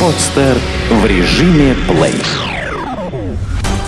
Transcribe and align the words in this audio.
Подстер 0.00 0.58
в 0.90 1.06
режиме 1.06 1.74
плей. 1.88 2.22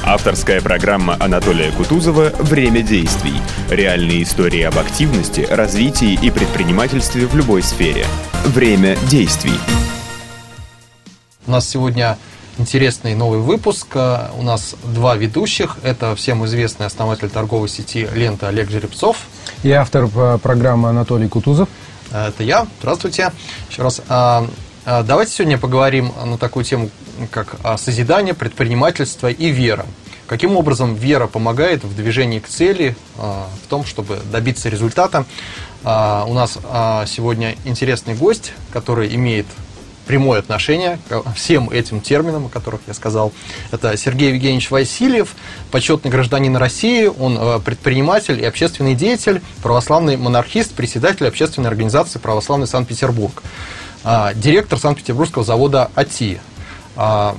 Авторская 0.03 0.63
программа 0.63 1.19
Анатолия 1.21 1.71
Кутузова 1.71 2.33
«Время 2.39 2.81
действий». 2.81 3.35
Реальные 3.69 4.23
истории 4.23 4.63
об 4.63 4.79
активности, 4.79 5.47
развитии 5.51 6.19
и 6.23 6.31
предпринимательстве 6.31 7.27
в 7.27 7.37
любой 7.37 7.63
сфере. 7.63 8.07
Время 8.47 8.97
действий. 9.11 9.53
У 11.47 11.51
нас 11.51 11.69
сегодня 11.69 12.17
интересный 12.57 13.15
новый 13.15 13.41
выпуск. 13.41 13.95
У 13.95 14.43
нас 14.43 14.77
два 14.83 15.15
ведущих. 15.15 15.77
Это 15.83 16.17
всем 16.17 16.43
известный 16.47 16.87
основатель 16.87 17.29
торговой 17.29 17.69
сети 17.69 18.09
«Лента» 18.15 18.49
Олег 18.49 18.71
Жеребцов. 18.71 19.27
И 19.63 19.71
автор 19.73 20.09
э, 20.17 20.39
программы 20.43 20.89
Анатолий 20.89 21.29
Кутузов. 21.29 21.69
Это 22.11 22.43
я. 22.43 22.67
Здравствуйте. 22.81 23.31
Еще 23.69 23.83
раз. 23.83 24.01
А, 24.89 25.01
а, 25.01 25.03
давайте 25.03 25.33
сегодня 25.33 25.59
поговорим 25.59 26.13
на 26.25 26.39
такую 26.39 26.65
тему, 26.65 26.89
как 27.31 27.57
а, 27.63 27.77
созидание, 27.77 28.33
предпринимательство 28.33 29.29
и 29.31 29.51
вера. 29.51 29.85
Каким 30.27 30.57
образом 30.57 30.95
вера 30.95 31.27
помогает 31.27 31.85
в 31.85 31.95
движении 31.95 32.39
к 32.39 32.49
цели, 32.49 32.97
в 33.17 33.69
том, 33.71 33.87
чтобы 33.87 34.19
добиться 34.31 34.69
результата. 34.69 35.25
У 35.83 35.87
нас 36.35 36.59
сегодня 37.07 37.55
интересный 37.65 38.15
гость, 38.15 38.53
который 38.71 39.15
имеет 39.15 39.47
прямое 40.07 40.41
отношение 40.41 40.99
к 41.09 41.23
всем 41.35 41.71
этим 41.71 42.03
терминам, 42.03 42.45
о 42.45 42.49
которых 42.51 42.83
я 42.87 42.93
сказал. 42.93 43.33
Это 43.73 43.97
Сергей 43.97 44.35
Евгеньевич 44.35 44.71
Васильев, 44.71 45.35
почетный 45.71 46.11
гражданин 46.11 46.55
России, 46.59 47.07
он 47.07 47.63
предприниматель 47.63 48.39
и 48.39 48.45
общественный 48.45 48.95
деятель, 48.95 49.41
православный 49.63 50.19
монархист, 50.19 50.75
председатель 50.75 51.27
общественной 51.27 51.71
организации 51.71 52.19
«Православный 52.19 52.67
Санкт-Петербург», 52.67 53.43
а, 53.43 53.49
директор 54.35 54.79
Санкт-Петербургского 54.79 55.45
завода 55.45 55.91
«АТИ» 55.95 56.41
а, 56.97 57.37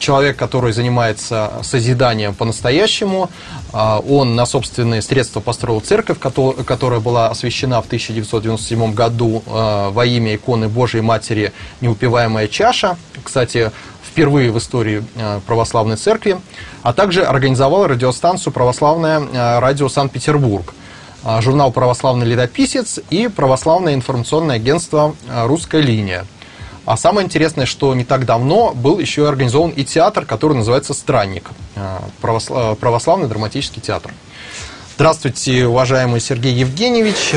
человек, 0.00 0.36
который 0.36 0.72
занимается 0.72 1.52
созиданием 1.62 2.34
по-настоящему. 2.34 3.30
А, 3.72 4.00
он 4.00 4.34
на 4.34 4.46
собственные 4.46 5.02
средства 5.02 5.40
построил 5.40 5.80
церковь, 5.80 6.18
которая 6.18 6.98
была 6.98 7.28
освящена 7.28 7.80
в 7.82 7.86
1997 7.86 8.94
году 8.94 9.44
а, 9.46 9.90
во 9.90 10.04
имя 10.04 10.34
иконы 10.34 10.68
Божией 10.68 11.02
Матери 11.02 11.52
«Неупиваемая 11.80 12.48
чаша». 12.48 12.96
Кстати, 13.22 13.70
впервые 14.04 14.50
в 14.50 14.58
истории 14.58 15.04
а, 15.16 15.40
православной 15.46 15.96
церкви, 15.96 16.40
а 16.82 16.92
также 16.92 17.22
организовал 17.22 17.86
радиостанцию 17.86 18.52
«Православное 18.52 19.60
радио 19.60 19.88
Санкт-Петербург», 19.88 20.74
журнал 21.40 21.72
«Православный 21.72 22.26
летописец» 22.26 23.00
и 23.10 23.28
православное 23.28 23.94
информационное 23.94 24.56
агентство 24.56 25.14
«Русская 25.28 25.82
линия». 25.82 26.24
А 26.86 26.96
самое 26.96 27.24
интересное, 27.24 27.66
что 27.66 27.94
не 27.94 28.04
так 28.04 28.24
давно 28.24 28.72
был 28.74 28.98
еще 28.98 29.28
организован 29.28 29.70
и 29.70 29.84
театр, 29.84 30.24
который 30.24 30.56
называется 30.56 30.94
«Странник», 30.94 31.50
э, 31.76 31.98
православный 32.80 33.28
драматический 33.28 33.80
театр. 33.82 34.12
Здравствуйте, 34.96 35.66
уважаемый 35.66 36.20
Сергей 36.20 36.52
Евгеньевич. 36.52 37.34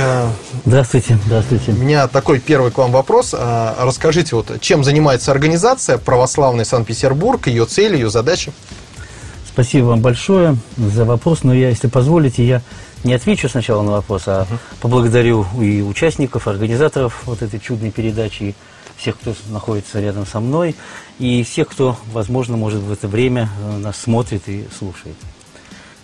Здравствуйте, 0.65 1.17
здравствуйте. 1.25 1.71
У 1.71 1.75
меня 1.75 2.09
такой 2.09 2.39
первый 2.39 2.71
к 2.71 2.77
вам 2.77 2.91
вопрос. 2.91 3.33
Расскажите, 3.33 4.35
вот, 4.35 4.59
чем 4.59 4.83
занимается 4.83 5.31
организация 5.31 5.97
«Православный 5.97 6.65
Санкт-Петербург», 6.65 7.47
ее 7.47 7.65
цели, 7.65 7.95
ее 7.95 8.09
задачи? 8.09 8.51
Спасибо 9.47 9.85
вам 9.85 10.01
большое 10.01 10.57
за 10.75 11.05
вопрос, 11.05 11.43
но 11.43 11.53
я, 11.53 11.69
если 11.69 11.87
позволите, 11.87 12.45
я 12.45 12.61
не 13.03 13.13
отвечу 13.13 13.49
сначала 13.49 13.81
на 13.81 13.91
вопрос, 13.91 14.23
а 14.27 14.47
uh-huh. 14.49 14.57
поблагодарю 14.81 15.45
и 15.59 15.81
участников, 15.81 16.47
организаторов 16.47 17.23
вот 17.25 17.41
этой 17.41 17.59
чудной 17.59 17.91
передачи, 17.91 18.55
всех, 18.97 19.17
кто 19.19 19.33
находится 19.49 19.99
рядом 19.99 20.25
со 20.25 20.39
мной, 20.39 20.75
и 21.19 21.43
всех, 21.43 21.69
кто, 21.69 21.97
возможно, 22.11 22.57
может 22.57 22.81
в 22.81 22.91
это 22.91 23.07
время 23.07 23.49
э, 23.61 23.77
нас 23.77 23.97
смотрит 23.97 24.47
и 24.47 24.65
слушает. 24.77 25.15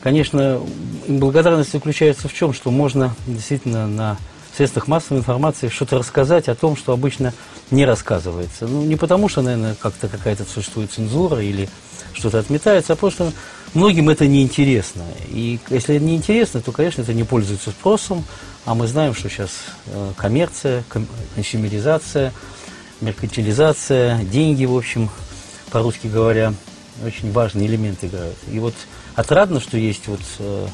Конечно, 0.02 0.62
благодарность 1.08 1.72
заключается 1.72 2.28
в 2.28 2.34
чем, 2.34 2.54
что 2.54 2.72
можно 2.72 3.16
действительно 3.28 3.88
на 3.88 4.18
средствах 4.56 4.88
массовой 4.88 5.20
информации 5.20 5.70
что-то 5.70 5.98
рассказать 5.98 6.48
о 6.48 6.56
том, 6.56 6.76
что 6.76 6.94
обычно 6.94 7.34
не 7.72 7.86
рассказывается. 7.86 8.68
Ну, 8.68 8.84
не 8.84 8.96
потому, 8.96 9.30
что, 9.30 9.42
наверное, 9.42 9.76
как-то 9.76 10.08
какая-то 10.08 10.44
существует 10.44 10.92
цензура 10.92 11.42
или 11.42 11.70
что-то 12.14 12.40
отметается, 12.40 12.94
а 12.94 12.96
просто 12.96 13.32
многим 13.74 14.10
это 14.10 14.28
неинтересно. 14.28 15.04
И 15.30 15.60
если 15.70 15.96
это 15.96 16.04
неинтересно, 16.04 16.62
то, 16.62 16.72
конечно, 16.72 17.02
это 17.02 17.14
не 17.14 17.24
пользуется 17.24 17.72
спросом, 17.72 18.26
а 18.66 18.76
мы 18.76 18.88
знаем, 18.88 19.14
что 19.14 19.30
сейчас 19.30 19.52
э, 19.88 20.14
коммерция, 20.18 20.84
консюмеризация– 21.36 22.34
меркантилизация, 23.02 24.24
деньги, 24.24 24.66
в 24.66 24.76
общем, 24.76 25.10
по-русски 25.72 26.08
говоря, 26.08 26.54
очень 27.06 27.32
важный 27.32 27.66
элемент 27.66 28.04
играют. 28.04 28.38
И 28.52 28.60
вот 28.60 28.74
отрадно, 29.16 29.60
что 29.60 29.78
есть 29.78 30.08
вот 30.08 30.22
э, 30.40 30.68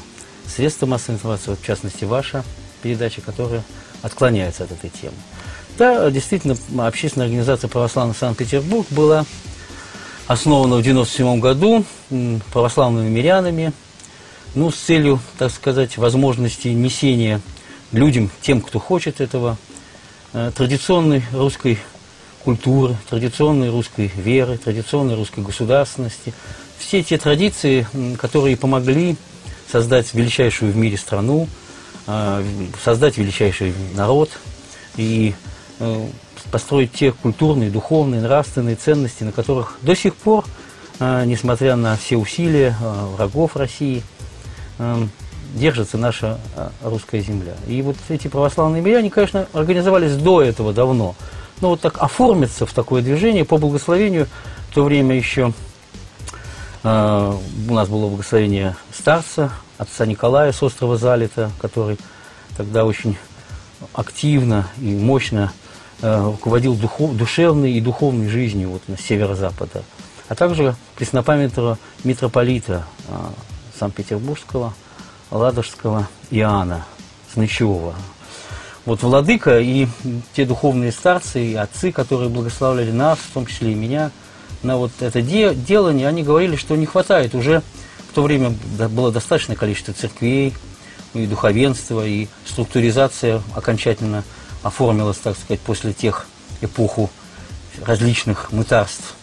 средства 0.46 0.86
массовой 0.86 1.16
информации, 1.16 1.50
вот 1.50 1.60
в 1.60 1.64
частности 1.64 2.04
ваша 2.04 2.44
передача, 2.82 3.20
которая 3.20 3.62
отклоняется 4.02 4.64
от 4.64 4.72
этой 4.72 4.90
темы. 4.90 5.16
Да, 5.78 6.10
действительно, 6.10 6.56
общественная 6.78 7.26
организация 7.26 7.68
православный 7.68 8.14
Санкт-Петербург 8.14 8.86
была 8.90 9.24
основана 10.26 10.76
в 10.76 10.80
1997 10.80 11.40
году 11.40 11.84
православными 12.52 13.08
мирянами, 13.08 13.72
ну, 14.54 14.70
с 14.70 14.76
целью, 14.76 15.20
так 15.38 15.52
сказать, 15.52 15.96
возможности 15.98 16.68
несения 16.68 17.40
людям, 17.92 18.30
тем, 18.40 18.60
кто 18.60 18.78
хочет 18.78 19.20
этого, 19.20 19.56
э, 20.32 20.50
традиционной 20.54 21.22
русской 21.32 21.78
культуры, 22.44 22.96
традиционной 23.10 23.70
русской 23.70 24.10
веры, 24.16 24.56
традиционной 24.56 25.16
русской 25.16 25.40
государственности. 25.40 26.32
Все 26.78 27.02
те 27.02 27.18
традиции, 27.18 27.86
которые 28.20 28.56
помогли 28.56 29.16
создать 29.70 30.14
величайшую 30.14 30.72
в 30.72 30.76
мире 30.76 30.96
страну, 30.96 31.48
а, 32.06 32.44
создать 32.84 33.18
величайший 33.18 33.74
народ 33.94 34.30
и 34.96 35.34
э, 35.80 36.06
построить 36.50 36.92
те 36.92 37.12
культурные, 37.12 37.70
духовные, 37.70 38.20
нравственные 38.20 38.76
ценности, 38.76 39.24
на 39.24 39.32
которых 39.32 39.78
до 39.82 39.94
сих 39.94 40.14
пор, 40.14 40.44
а, 40.98 41.24
несмотря 41.24 41.76
на 41.76 41.96
все 41.96 42.16
усилия 42.16 42.76
а, 42.80 43.06
врагов 43.06 43.56
России, 43.56 44.02
держится 45.54 45.96
наша 45.96 46.38
русская 46.82 47.20
земля. 47.20 47.54
И 47.66 47.80
вот 47.80 47.96
эти 48.10 48.28
православные 48.28 48.82
миряне, 48.82 49.08
конечно, 49.08 49.46
организовались 49.54 50.14
до 50.16 50.42
этого 50.42 50.74
давно– 50.74 51.14
ну, 51.60 51.68
вот 51.68 51.80
так 51.80 51.98
оформиться 51.98 52.66
в 52.66 52.72
такое 52.72 53.02
движение 53.02 53.44
по 53.44 53.56
благословению. 53.56 54.28
В 54.70 54.74
то 54.74 54.84
время 54.84 55.16
еще 55.16 55.52
э, 56.82 57.34
у 57.68 57.74
нас 57.74 57.88
было 57.88 58.08
благословение 58.08 58.76
старца, 58.92 59.50
отца 59.78 60.04
Николая 60.04 60.52
с 60.52 60.62
острова 60.62 60.96
Залита, 60.98 61.50
который 61.58 61.98
тогда 62.56 62.84
очень 62.84 63.16
активно 63.94 64.68
и 64.78 64.94
мощно 64.94 65.50
э, 65.50 65.65
руководил 66.02 66.74
духов, 66.74 67.16
душевной 67.16 67.72
и 67.72 67.80
духовной 67.80 68.28
жизнью 68.28 68.70
вот, 68.70 68.82
на 68.88 68.98
северо-запада. 68.98 69.82
А 70.28 70.34
также 70.34 70.74
преснопамятного 70.96 71.78
митрополита 72.04 72.84
э, 73.08 73.12
Санкт-Петербургского, 73.78 74.74
Ладожского 75.30 76.08
Иоанна 76.30 76.84
Снычева, 77.32 77.94
вот 78.84 79.02
владыка 79.02 79.58
и 79.58 79.88
те 80.34 80.44
духовные 80.44 80.92
старцы 80.92 81.44
и 81.44 81.54
отцы, 81.54 81.90
которые 81.90 82.28
благословляли 82.28 82.92
нас, 82.92 83.18
в 83.18 83.32
том 83.32 83.46
числе 83.46 83.72
и 83.72 83.74
меня, 83.74 84.10
на 84.62 84.76
вот 84.76 84.92
это 85.00 85.22
де 85.22 85.54
делание, 85.54 86.08
они 86.08 86.22
говорили, 86.22 86.56
что 86.56 86.76
не 86.76 86.86
хватает 86.86 87.34
уже 87.34 87.62
в 88.10 88.14
то 88.14 88.22
время 88.22 88.54
было 88.90 89.12
достаточное 89.12 89.56
количество 89.56 89.92
церквей, 89.92 90.54
и 91.14 91.26
духовенства, 91.26 92.06
и 92.06 92.28
структуризация 92.46 93.42
окончательно 93.54 94.22
оформилась, 94.66 95.18
так 95.18 95.36
сказать, 95.36 95.60
после 95.60 95.92
тех 95.92 96.26
эпоху 96.60 97.10
различных 97.84 98.52
мытарств 98.52 99.14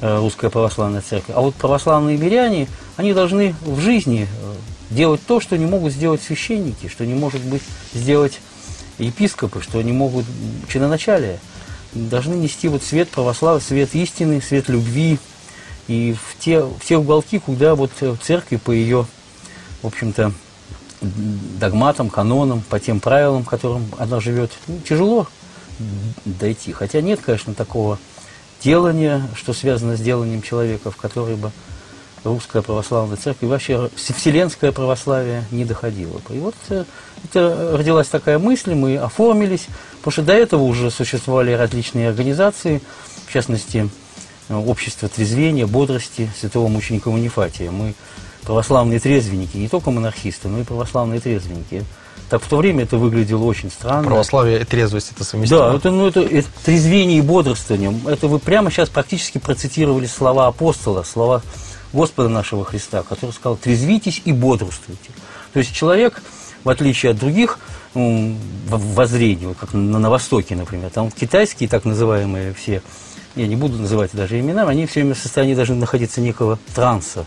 э, 0.00 0.18
русская 0.18 0.50
православная 0.50 1.00
церковь. 1.00 1.34
А 1.34 1.40
вот 1.40 1.54
православные 1.54 2.18
миряне, 2.18 2.68
они 2.96 3.14
должны 3.14 3.54
в 3.62 3.80
жизни 3.80 4.28
э, 4.30 4.54
делать 4.90 5.20
то, 5.26 5.40
что 5.40 5.56
не 5.56 5.66
могут 5.66 5.92
сделать 5.92 6.22
священники, 6.22 6.88
что 6.88 7.06
не 7.06 7.14
может 7.14 7.40
быть 7.42 7.62
сделать 7.94 8.40
епископы, 8.98 9.62
что 9.62 9.78
они 9.78 9.92
могут, 9.92 10.26
чиноначалие, 10.68 11.40
должны 11.94 12.34
нести 12.34 12.68
вот 12.68 12.82
свет 12.82 13.08
православия, 13.08 13.60
свет 13.60 13.94
истины, 13.94 14.42
свет 14.42 14.68
любви, 14.68 15.18
и 15.88 16.14
в 16.14 16.38
те, 16.38 16.60
в 16.62 16.80
те 16.84 16.96
уголки, 16.96 17.38
куда 17.38 17.74
вот 17.74 17.90
в 18.00 18.16
церкви 18.18 18.56
по 18.56 18.70
ее, 18.70 19.06
в 19.82 19.86
общем-то, 19.86 20.32
догматам, 21.58 22.10
канонам, 22.10 22.62
по 22.68 22.80
тем 22.80 23.00
правилам, 23.00 23.44
которым 23.44 23.86
она 23.98 24.20
живет, 24.20 24.52
ну, 24.66 24.78
тяжело 24.80 25.26
дойти. 26.24 26.72
Хотя 26.72 27.00
нет, 27.00 27.20
конечно, 27.24 27.54
такого 27.54 27.98
делания, 28.62 29.28
что 29.34 29.52
связано 29.52 29.96
с 29.96 30.00
деланием 30.00 30.42
человека, 30.42 30.90
в 30.90 30.96
который 30.96 31.36
бы 31.36 31.50
русская 32.24 32.62
православная 32.62 33.16
церковь, 33.16 33.42
и 33.42 33.46
вообще 33.46 33.90
вселенское 33.94 34.72
православие 34.72 35.44
не 35.50 35.64
доходило. 35.64 36.20
И 36.30 36.38
вот 36.38 36.54
это 36.68 37.76
родилась 37.76 38.08
такая 38.08 38.38
мысль, 38.38 38.74
мы 38.74 38.96
оформились, 38.96 39.66
потому 39.98 40.12
что 40.12 40.22
до 40.22 40.32
этого 40.32 40.62
уже 40.62 40.90
существовали 40.90 41.52
различные 41.52 42.08
организации, 42.08 42.80
в 43.26 43.32
частности, 43.32 43.90
общество 44.48 45.08
трезвения, 45.08 45.66
бодрости 45.66 46.30
святого 46.38 46.68
мученика 46.68 47.10
Манифатия. 47.10 47.70
Мы 47.70 47.94
православные 48.46 49.00
трезвенники, 49.00 49.56
не 49.56 49.68
только 49.68 49.90
монархисты, 49.90 50.48
но 50.48 50.60
и 50.60 50.64
православные 50.64 51.20
трезвенники. 51.20 51.84
Так 52.30 52.42
в 52.42 52.48
то 52.48 52.56
время 52.56 52.84
это 52.84 52.96
выглядело 52.96 53.44
очень 53.44 53.70
странно. 53.70 54.04
Православие 54.04 54.60
и 54.60 54.64
трезвость 54.64 55.12
это 55.14 55.24
совместимо. 55.24 55.60
Да, 55.60 55.76
это, 55.76 55.90
ну, 55.90 56.06
это, 56.06 56.20
это 56.20 56.48
трезвение 56.64 57.18
и 57.18 57.22
бодрствование. 57.22 57.94
Это 58.06 58.28
вы 58.28 58.38
прямо 58.38 58.70
сейчас 58.70 58.88
практически 58.88 59.38
процитировали 59.38 60.06
слова 60.06 60.46
апостола, 60.46 61.02
слова 61.02 61.42
Господа 61.92 62.28
нашего 62.28 62.64
Христа, 62.64 63.02
который 63.02 63.30
сказал, 63.32 63.56
трезвитесь 63.56 64.22
и 64.24 64.32
бодрствуйте. 64.32 65.10
То 65.52 65.60
есть 65.60 65.74
человек, 65.74 66.22
в 66.64 66.68
отличие 66.68 67.12
от 67.12 67.18
других 67.18 67.58
в- 67.94 68.36
воззрений, 68.94 69.54
как 69.54 69.72
на, 69.74 69.98
на 69.98 70.10
Востоке, 70.10 70.56
например, 70.56 70.90
там 70.90 71.10
китайские 71.10 71.68
так 71.68 71.84
называемые 71.84 72.54
все, 72.54 72.82
я 73.36 73.46
не 73.46 73.54
буду 73.54 73.78
называть 73.78 74.10
даже 74.12 74.40
имена, 74.40 74.62
они 74.68 74.86
все 74.86 75.00
время 75.00 75.14
в 75.14 75.18
состоянии 75.18 75.54
должны 75.54 75.76
находиться 75.76 76.20
некого 76.20 76.58
транса, 76.74 77.26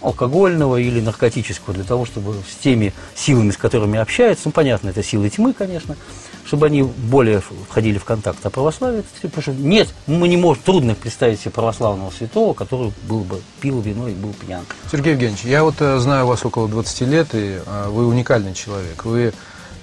алкогольного 0.00 0.76
или 0.76 1.00
наркотического, 1.00 1.74
для 1.74 1.84
того, 1.84 2.04
чтобы 2.04 2.34
с 2.34 2.56
теми 2.62 2.92
силами, 3.14 3.50
с 3.50 3.56
которыми 3.56 3.98
общаются, 3.98 4.44
ну, 4.46 4.52
понятно, 4.52 4.90
это 4.90 5.02
силы 5.02 5.28
тьмы, 5.28 5.52
конечно, 5.52 5.96
чтобы 6.44 6.66
они 6.66 6.82
более 6.82 7.40
входили 7.68 7.98
в 7.98 8.04
контакт. 8.04 8.38
А 8.44 8.50
православие, 8.50 9.04
потому 9.22 9.42
что 9.42 9.52
нет, 9.52 9.88
мы 10.06 10.28
не 10.28 10.36
можем, 10.36 10.62
трудно 10.64 10.94
представить 10.94 11.40
себе 11.40 11.50
православного 11.50 12.10
святого, 12.10 12.54
который 12.54 12.92
был 13.08 13.20
бы, 13.20 13.40
пил 13.60 13.80
вино 13.80 14.08
и 14.08 14.14
был 14.14 14.32
пьян. 14.32 14.64
Сергей 14.90 15.12
Евгеньевич, 15.12 15.44
я 15.44 15.62
вот 15.62 15.76
э, 15.80 15.98
знаю 15.98 16.26
вас 16.26 16.44
около 16.44 16.68
20 16.68 17.00
лет, 17.02 17.28
и 17.34 17.60
э, 17.64 17.88
вы 17.88 18.06
уникальный 18.06 18.54
человек. 18.54 19.04
Вы 19.04 19.32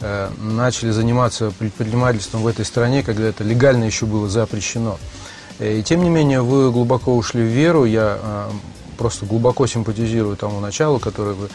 э, 0.01 0.29
начали 0.39 0.91
заниматься 0.91 1.51
предпринимательством 1.57 2.41
в 2.41 2.47
этой 2.47 2.65
стране, 2.65 3.03
когда 3.03 3.27
это 3.27 3.43
легально 3.43 3.85
еще 3.85 4.05
было 4.05 4.27
запрещено. 4.27 4.97
И 5.59 5.81
тем 5.83 6.03
не 6.03 6.09
менее, 6.09 6.41
вы 6.41 6.71
глубоко 6.71 7.15
ушли 7.15 7.41
в 7.41 7.47
веру. 7.47 7.85
Я 7.85 8.47
просто 8.97 9.25
глубоко 9.25 9.67
симпатизирую 9.67 10.35
тому 10.35 10.59
началу, 10.59 10.99
которое 10.99 11.33
вы 11.35 11.47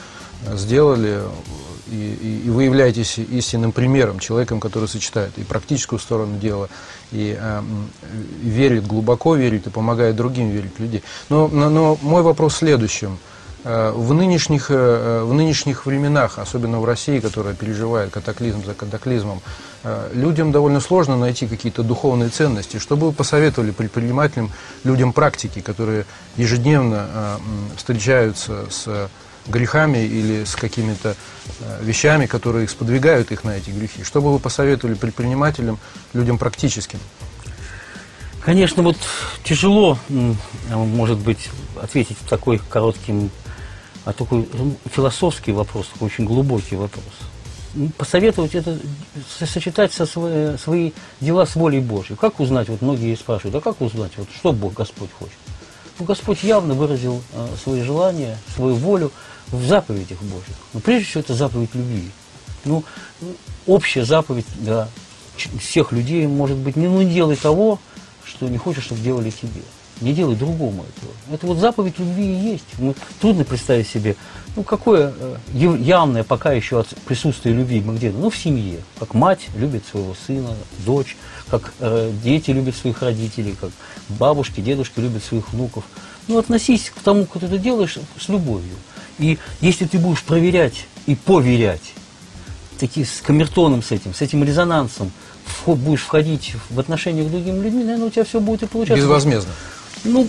э, 0.46 0.56
сделали. 0.56 1.20
И, 1.90 1.94
и- 1.94 2.46
и 2.46 2.50
вы 2.50 2.64
являетесь 2.64 3.18
истинным 3.18 3.72
примером, 3.72 4.18
человеком, 4.18 4.60
который 4.60 4.88
сочетает 4.88 5.32
и 5.36 5.42
практическую 5.44 5.98
сторону 5.98 6.38
дела, 6.38 6.68
и 7.10 7.36
э, 7.38 7.62
верит 8.42 8.86
глубоко, 8.86 9.34
верит 9.34 9.66
и 9.66 9.70
помогает 9.70 10.16
другим 10.16 10.48
верить 10.50 10.78
людей. 10.78 11.02
Но, 11.28 11.48
но, 11.48 11.68
но 11.68 11.98
мой 12.00 12.22
вопрос 12.22 12.54
в 12.54 12.58
следующем. 12.58 13.18
Э, 13.64 13.92
В 13.94 14.12
нынешних, 14.12 14.70
э, 14.70 15.22
в 15.24 15.32
нынешних 15.32 15.86
временах, 15.86 16.38
особенно 16.38 16.80
в 16.80 16.84
России, 16.84 17.20
которая 17.20 17.54
переживает 17.54 18.10
катаклизм 18.10 18.64
за 18.64 18.74
катаклизмом, 18.74 19.40
э, 19.84 20.10
людям 20.14 20.50
довольно 20.50 20.80
сложно 20.80 21.16
найти 21.16 21.46
какие-то 21.46 21.82
духовные 21.82 22.30
ценности. 22.30 22.78
Что 22.78 22.96
бы 22.96 23.08
вы 23.08 23.12
посоветовали 23.12 23.70
предпринимателям, 23.70 24.50
людям 24.84 25.12
практики, 25.12 25.60
которые 25.60 26.06
ежедневно 26.36 27.06
э, 27.08 27.36
встречаются 27.76 28.64
с 28.68 29.08
грехами 29.46 29.98
или 29.98 30.44
с 30.44 30.56
какими-то 30.56 31.14
э, 31.60 31.78
вещами, 31.84 32.26
которые 32.26 32.64
их 32.64 32.70
сподвигают 32.70 33.30
их 33.30 33.44
на 33.44 33.56
эти 33.56 33.70
грехи? 33.70 34.02
Что 34.02 34.20
бы 34.20 34.32
вы 34.32 34.40
посоветовали 34.40 34.94
предпринимателям, 34.94 35.78
людям 36.14 36.36
практическим? 36.36 36.98
Конечно, 38.44 38.82
вот 38.82 38.96
тяжело, 39.44 39.98
может 40.68 41.18
быть, 41.18 41.48
ответить 41.80 42.18
такой 42.28 42.58
коротким, 42.58 43.30
а 44.04 44.12
такой 44.12 44.49
м, 44.52 44.76
философский 44.90 45.52
вопрос, 45.52 45.88
такой 45.93 46.06
очень 46.06 46.25
глубокий 46.25 46.76
вопрос. 46.76 47.04
М, 47.75 47.90
Посоветовать 47.96 48.54
это 48.54 48.78
со- 49.38 49.46
сочетать 49.46 49.93
со 49.93 50.06
свои, 50.06 50.56
свои 50.58 50.93
дела 51.20 51.46
с 51.46 51.54
волей 51.56 51.81
Божьей. 51.81 52.16
Как 52.16 52.40
узнать, 52.40 52.69
вот 52.69 52.82
многие 52.82 53.14
спрашивают, 53.16 53.54
а 53.56 53.60
как 53.60 53.81
узнать, 53.81 54.12
вот 54.16 54.28
что 54.34 54.52
Бог, 54.52 54.75
Господь 54.75 55.10
хочет? 55.19 55.34
Ну, 55.99 56.04
Господь 56.06 56.43
явно 56.43 56.75
выразил 56.75 57.22
э, 57.32 57.49
свои 57.62 57.82
желания, 57.82 58.37
свою 58.56 58.75
волю 58.75 59.12
в 59.49 59.64
заповедях 59.66 60.20
Божьих. 60.22 60.56
Но 60.72 60.81
прежде 60.81 61.06
всего 61.06 61.20
это 61.20 61.34
заповедь 61.34 61.70
любви. 61.75 62.10
Ну, 62.64 62.82
общая 63.66 64.05
заповедь 64.05 64.46
для 64.60 64.88
всех 65.60 65.93
людей 65.93 66.26
может 66.26 66.56
быть, 66.56 66.76
не, 66.76 66.88
ну, 66.88 67.02
делай 67.05 67.37
того, 67.37 67.78
что 68.25 68.48
не 68.48 68.58
хочешь, 68.58 68.84
чтобы 68.84 69.00
делали 69.02 69.31
тебе. 69.31 69.62
Не 70.00 70.12
делай 70.12 70.34
другому 70.34 70.84
этого. 70.84 71.12
Это 71.32 71.46
вот 71.46 71.58
заповедь 71.58 71.98
любви 71.98 72.24
и 72.24 72.50
есть. 72.52 72.64
Ну, 72.78 72.94
трудно 73.20 73.44
представить 73.44 73.86
себе, 73.86 74.16
ну, 74.56 74.64
какое 74.64 75.12
э, 75.16 75.36
яв- 75.54 75.80
явное 75.80 76.24
пока 76.24 76.52
еще 76.52 76.80
от 76.80 76.88
присутствия 77.06 77.52
любви 77.52 77.80
мы 77.80 77.94
где-то, 77.96 78.18
ну, 78.18 78.30
в 78.30 78.36
семье. 78.36 78.80
Как 78.98 79.14
мать 79.14 79.40
любит 79.56 79.84
своего 79.90 80.16
сына, 80.26 80.54
дочь, 80.84 81.16
как 81.48 81.72
э, 81.78 82.10
дети 82.24 82.50
любят 82.50 82.76
своих 82.76 83.00
родителей, 83.02 83.54
как 83.60 83.70
бабушки, 84.08 84.60
дедушки 84.60 84.98
любят 84.98 85.22
своих 85.22 85.52
внуков. 85.52 85.84
Ну, 86.26 86.38
относись 86.38 86.90
к 86.94 87.00
тому, 87.00 87.26
как 87.26 87.42
ты 87.42 87.58
делаешь, 87.58 87.98
с 88.18 88.28
любовью. 88.28 88.74
И 89.18 89.38
если 89.60 89.84
ты 89.84 89.98
будешь 89.98 90.22
проверять 90.22 90.86
и 91.06 91.14
поверять, 91.14 91.92
таки 92.78 93.04
с 93.04 93.20
камертоном 93.20 93.82
с 93.82 93.92
этим, 93.92 94.14
с 94.14 94.20
этим 94.20 94.42
резонансом, 94.42 95.12
будешь 95.66 96.02
входить 96.02 96.54
в 96.70 96.80
отношения 96.80 97.22
к 97.22 97.30
другим 97.30 97.62
людьми, 97.62 97.84
наверное, 97.84 98.08
у 98.08 98.10
тебя 98.10 98.24
все 98.24 98.40
будет 98.40 98.64
и 98.64 98.66
получаться. 98.66 98.96
Безвозмездно. 99.00 99.52
Ну, 100.04 100.26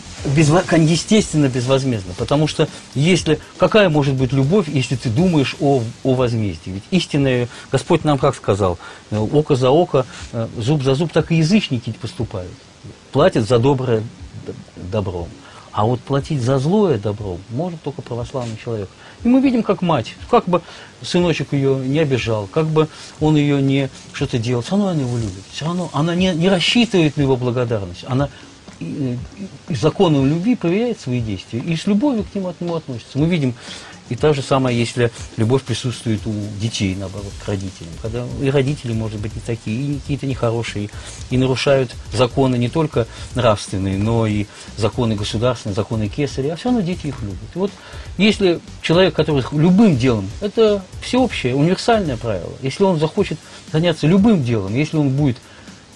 кон- 0.68 0.86
естественно, 0.86 1.48
безвозмездно. 1.50 2.14
Потому 2.18 2.48
что 2.48 2.68
если, 2.94 3.40
какая 3.58 3.90
может 3.90 4.14
быть 4.14 4.32
любовь, 4.32 4.68
если 4.68 4.96
ты 4.96 5.10
думаешь 5.10 5.56
о, 5.60 5.82
о 6.04 6.14
возмездии? 6.14 6.72
Ведь 6.72 6.84
истинное, 6.92 7.48
Господь 7.72 8.04
нам 8.04 8.18
как 8.18 8.36
сказал, 8.36 8.78
э, 9.10 9.18
око 9.18 9.56
за 9.56 9.72
око, 9.72 10.06
э, 10.32 10.48
зуб 10.58 10.84
за 10.84 10.96
зуб, 10.96 11.12
так 11.12 11.32
и 11.32 11.36
язычники 11.36 11.92
поступают. 12.00 12.52
Платят 13.12 13.48
за 13.48 13.58
доброе 13.58 14.04
добром. 14.76 15.28
А 15.72 15.86
вот 15.86 16.00
платить 16.02 16.40
за 16.42 16.60
злое 16.60 17.00
добром 17.00 17.40
может 17.50 17.82
только 17.82 18.04
православный 18.04 18.58
человек. 18.64 18.90
И 19.24 19.28
мы 19.28 19.42
видим, 19.42 19.64
как 19.64 19.82
мать, 19.82 20.14
как 20.30 20.46
бы 20.46 20.62
сыночек 21.02 21.52
ее 21.52 21.76
не 21.76 21.98
обижал, 21.98 22.46
как 22.46 22.68
бы 22.68 22.90
он 23.20 23.36
ее 23.38 23.60
не 23.60 23.90
что-то 24.12 24.38
делал, 24.38 24.62
все 24.62 24.72
равно 24.72 24.90
она 24.90 25.02
его 25.02 25.18
любит. 25.18 25.44
Все 25.52 25.66
равно 25.66 25.90
она 25.94 26.14
не, 26.14 26.32
не 26.36 26.48
рассчитывает 26.48 27.18
на 27.18 27.22
его 27.24 27.38
благодарность. 27.38 28.06
Она 28.08 28.30
законом 29.70 30.28
любви 30.28 30.56
проверяет 30.56 31.00
свои 31.00 31.20
действия 31.20 31.60
и 31.60 31.76
с 31.76 31.88
любовью 31.88 32.24
к 32.24 32.36
нему 32.36 32.50
от 32.50 32.62
него 32.62 32.76
относится. 32.76 33.18
Мы 33.18 33.28
видим, 33.28 33.54
и 34.10 34.16
то 34.16 34.34
же 34.34 34.42
самое, 34.42 34.78
если 34.78 35.12
любовь 35.38 35.64
присутствует 35.64 36.26
у 36.28 36.34
детей, 36.60 36.96
наоборот, 36.96 37.32
к 37.44 37.48
родителям. 37.48 37.94
Когда 38.02 38.26
и 38.42 38.50
родители, 38.50 38.94
может 38.94 39.20
быть, 39.20 39.34
не 39.34 39.42
такие, 39.42 39.96
и 39.96 40.00
какие-то 40.00 40.28
нехорошие, 40.28 40.90
и 41.30 41.38
нарушают 41.38 41.96
законы 42.14 42.58
не 42.58 42.70
только 42.70 43.08
нравственные, 43.36 43.98
но 43.98 44.28
и 44.28 44.46
законы 44.78 45.16
государственные, 45.16 45.76
законы 45.76 46.10
кесаря, 46.10 46.54
а 46.54 46.56
все 46.58 46.70
равно 46.70 46.82
дети 46.82 47.08
их 47.08 47.22
любят. 47.22 47.38
И 47.56 47.58
вот 47.58 47.72
если 48.18 48.60
человек, 48.82 49.16
который 49.16 49.44
любым 49.54 49.98
делом, 49.98 50.30
это 50.42 50.84
всеобщее, 51.02 51.56
универсальное 51.56 52.18
правило, 52.18 52.54
если 52.62 52.84
он 52.84 53.00
захочет 53.00 53.40
заняться 53.72 54.06
любым 54.06 54.44
делом, 54.44 54.76
если 54.76 54.98
он 54.98 55.10
будет 55.10 55.38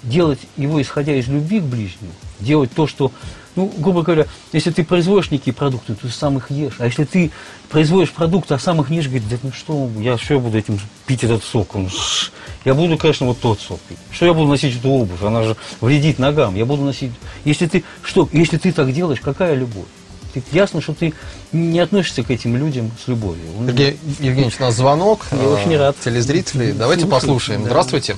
делать 0.03 0.39
его, 0.57 0.81
исходя 0.81 1.13
из 1.15 1.27
любви 1.27 1.59
к 1.59 1.63
ближнему, 1.63 2.11
делать 2.39 2.71
то, 2.73 2.87
что, 2.87 3.11
ну, 3.55 3.71
грубо 3.77 4.03
говоря, 4.03 4.25
если 4.53 4.71
ты 4.71 4.83
производишь 4.83 5.31
некие 5.31 5.53
продукты, 5.53 5.95
ты 5.95 6.09
сам 6.09 6.37
их 6.37 6.51
ешь. 6.51 6.75
А 6.79 6.85
если 6.85 7.03
ты 7.03 7.31
производишь 7.69 8.11
продукты, 8.11 8.53
а 8.53 8.59
сам 8.59 8.79
их 8.81 8.89
не 8.89 8.97
ешь, 8.97 9.05
говорит, 9.07 9.27
да 9.29 9.37
ну 9.41 9.51
что, 9.51 9.89
я 9.99 10.17
что 10.17 10.35
я 10.35 10.39
буду 10.39 10.57
этим 10.57 10.79
пить 11.05 11.23
этот 11.23 11.43
сок? 11.43 11.75
Он, 11.75 11.89
ш- 11.89 12.31
я 12.65 12.73
буду, 12.73 12.97
конечно, 12.97 13.25
вот 13.25 13.39
тот 13.39 13.59
сок 13.59 13.79
пить. 13.81 13.97
Что 14.11 14.25
я 14.25 14.33
буду 14.33 14.47
носить 14.49 14.77
эту 14.77 14.89
обувь? 14.89 15.21
Она 15.23 15.43
же 15.43 15.55
вредит 15.81 16.19
ногам. 16.19 16.55
Я 16.55 16.65
буду 16.65 16.83
носить... 16.83 17.11
Если 17.45 17.65
ты, 17.65 17.83
что, 18.03 18.29
если 18.33 18.57
ты 18.57 18.71
так 18.71 18.93
делаешь, 18.93 19.19
какая 19.21 19.55
любовь? 19.55 19.85
Ты, 20.33 20.43
ясно, 20.51 20.81
что 20.81 20.93
ты 20.93 21.13
не 21.51 21.79
относишься 21.79 22.21
к 22.23 22.29
этим 22.29 22.57
людям 22.57 22.91
с 23.03 23.07
любовью. 23.07 23.43
Сергей 23.65 23.97
Евгеньевич, 24.19 24.55
у 24.59 24.63
нас 24.63 24.75
звонок. 24.75 25.25
Я 25.31 25.37
э, 25.37 25.47
очень 25.47 25.77
рад. 25.77 25.95
Телезрителей. 26.03 26.73
Давайте 26.73 27.05
послушаем. 27.07 27.61
да. 27.63 27.69
Здравствуйте. 27.69 28.17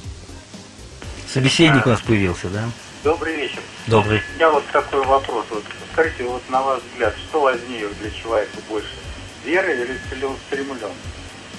Собеседник 1.32 1.86
у 1.86 1.90
нас 1.90 2.02
появился, 2.02 2.50
да? 2.50 2.68
Добрый 3.04 3.36
вечер. 3.36 3.60
Добрый. 3.86 4.20
У 4.34 4.36
меня 4.36 4.50
вот 4.50 4.66
такой 4.72 5.06
вопрос. 5.06 5.46
Вот 5.52 5.64
скажите, 5.94 6.24
вот 6.24 6.42
на 6.50 6.62
ваш 6.64 6.82
взгляд, 6.82 7.16
что 7.18 7.42
важнее 7.42 7.88
для 8.02 8.10
человека 8.10 8.58
больше? 8.68 8.90
Вера 9.46 9.72
или 9.72 9.96
целеустремленность? 10.10 10.96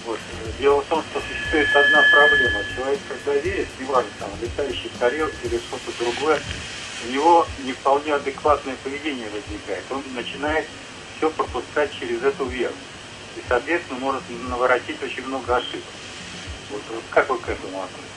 Вот. 0.04 0.18
Дело 0.58 0.80
в 0.80 0.86
том, 0.86 1.04
что 1.10 1.20
существует 1.20 1.68
одна 1.68 2.02
проблема. 2.12 2.64
Человек, 2.74 2.98
когда 3.08 3.40
верит, 3.40 3.68
неважно, 3.78 4.10
там, 4.18 4.30
летающие 4.42 4.90
тарелки 4.98 5.36
или 5.44 5.58
что-то 5.58 6.04
другое, 6.04 6.40
у 7.06 7.12
него 7.12 7.46
не 7.62 7.72
вполне 7.72 8.14
адекватное 8.14 8.74
поведение 8.82 9.28
возникает. 9.30 9.84
Он 9.90 10.02
начинает 10.14 10.66
все 11.16 11.30
пропускать 11.30 11.92
через 11.98 12.22
эту 12.24 12.44
веру. 12.46 12.74
И, 13.36 13.42
соответственно, 13.48 14.00
может 14.00 14.22
наворотить 14.48 15.00
очень 15.00 15.24
много 15.26 15.56
ошибок. 15.56 15.84
Вот, 16.70 16.82
вот 16.92 17.04
как 17.10 17.28
вы 17.30 17.38
к 17.38 17.48
этому 17.48 17.82
относитесь? 17.84 18.09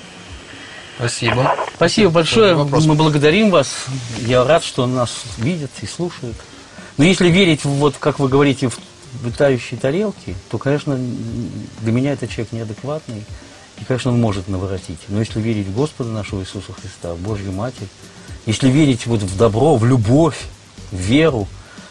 Спасибо. 0.98 1.56
Спасибо 1.76 2.10
большое. 2.10 2.56
Мы 2.56 2.96
благодарим 2.96 3.50
вас. 3.50 3.86
Я 4.20 4.44
рад, 4.44 4.64
что 4.64 4.86
нас 4.86 5.24
видят 5.38 5.72
и 5.82 5.88
слушают. 5.88 6.36
Но 6.98 7.04
если 7.04 7.30
верить, 7.30 7.66
вот 7.66 7.96
как 8.00 8.20
вы 8.20 8.28
говорите, 8.30 8.70
в 8.70 8.80
летающие 9.26 9.80
тарелки, 9.80 10.36
то, 10.50 10.58
конечно, 10.58 10.98
для 10.98 11.92
меня 11.92 12.14
этот 12.14 12.30
человек 12.30 12.52
неадекватный. 12.52 13.24
И, 13.82 13.86
конечно, 13.86 14.12
он 14.12 14.22
может 14.22 14.48
наворотить. 14.48 15.00
Но 15.08 15.20
если 15.20 15.42
верить 15.42 15.68
в 15.68 15.76
Господа 15.76 16.10
нашего 16.10 16.42
Иисуса 16.42 16.74
Христа, 16.74 17.14
в 17.14 17.20
Божью 17.20 17.52
Матерь, 17.52 17.88
если 18.46 18.70
верить 18.70 19.08
вот 19.08 19.22
в 19.22 19.38
добро, 19.38 19.76
в 19.76 19.86
любовь, 19.86 20.38
в 20.92 20.98
веру, 20.98 21.48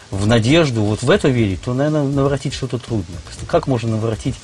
в 0.09 0.25
надежду, 0.27 0.83
вот 0.83 1.01
в 1.01 1.09
это 1.09 1.27
верить, 1.27 1.61
то, 1.63 1.73
наверное, 1.73 2.03
наворотить 2.03 2.53
что-то 2.53 2.77
трудно. 2.77 3.15
Как 3.47 3.67
можно 3.67 3.89
наворотить 3.89 4.35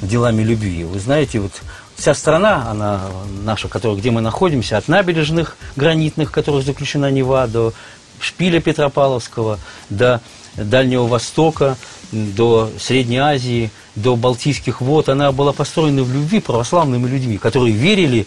делами 0.00 0.42
любви? 0.42 0.84
Вы 0.84 1.00
знаете, 1.00 1.40
вот 1.40 1.52
вся 1.96 2.14
страна, 2.14 2.70
она 2.70 3.00
наша, 3.42 3.68
которая, 3.68 3.98
где 3.98 4.10
мы 4.10 4.20
находимся, 4.20 4.76
от 4.76 4.88
набережных 4.88 5.56
гранитных, 5.76 6.32
которых 6.32 6.64
заключена 6.64 7.10
Нева, 7.10 7.46
до 7.46 7.72
шпиля 8.20 8.60
Петропавловского, 8.60 9.58
до 9.90 10.20
Дальнего 10.56 11.06
Востока, 11.06 11.76
до 12.12 12.70
Средней 12.78 13.18
Азии, 13.18 13.70
до 13.96 14.16
Балтийских 14.16 14.80
вод, 14.80 15.08
она 15.08 15.32
была 15.32 15.52
построена 15.52 16.02
в 16.02 16.12
любви 16.12 16.40
православными 16.40 17.08
людьми, 17.08 17.38
которые 17.38 17.74
верили, 17.74 18.26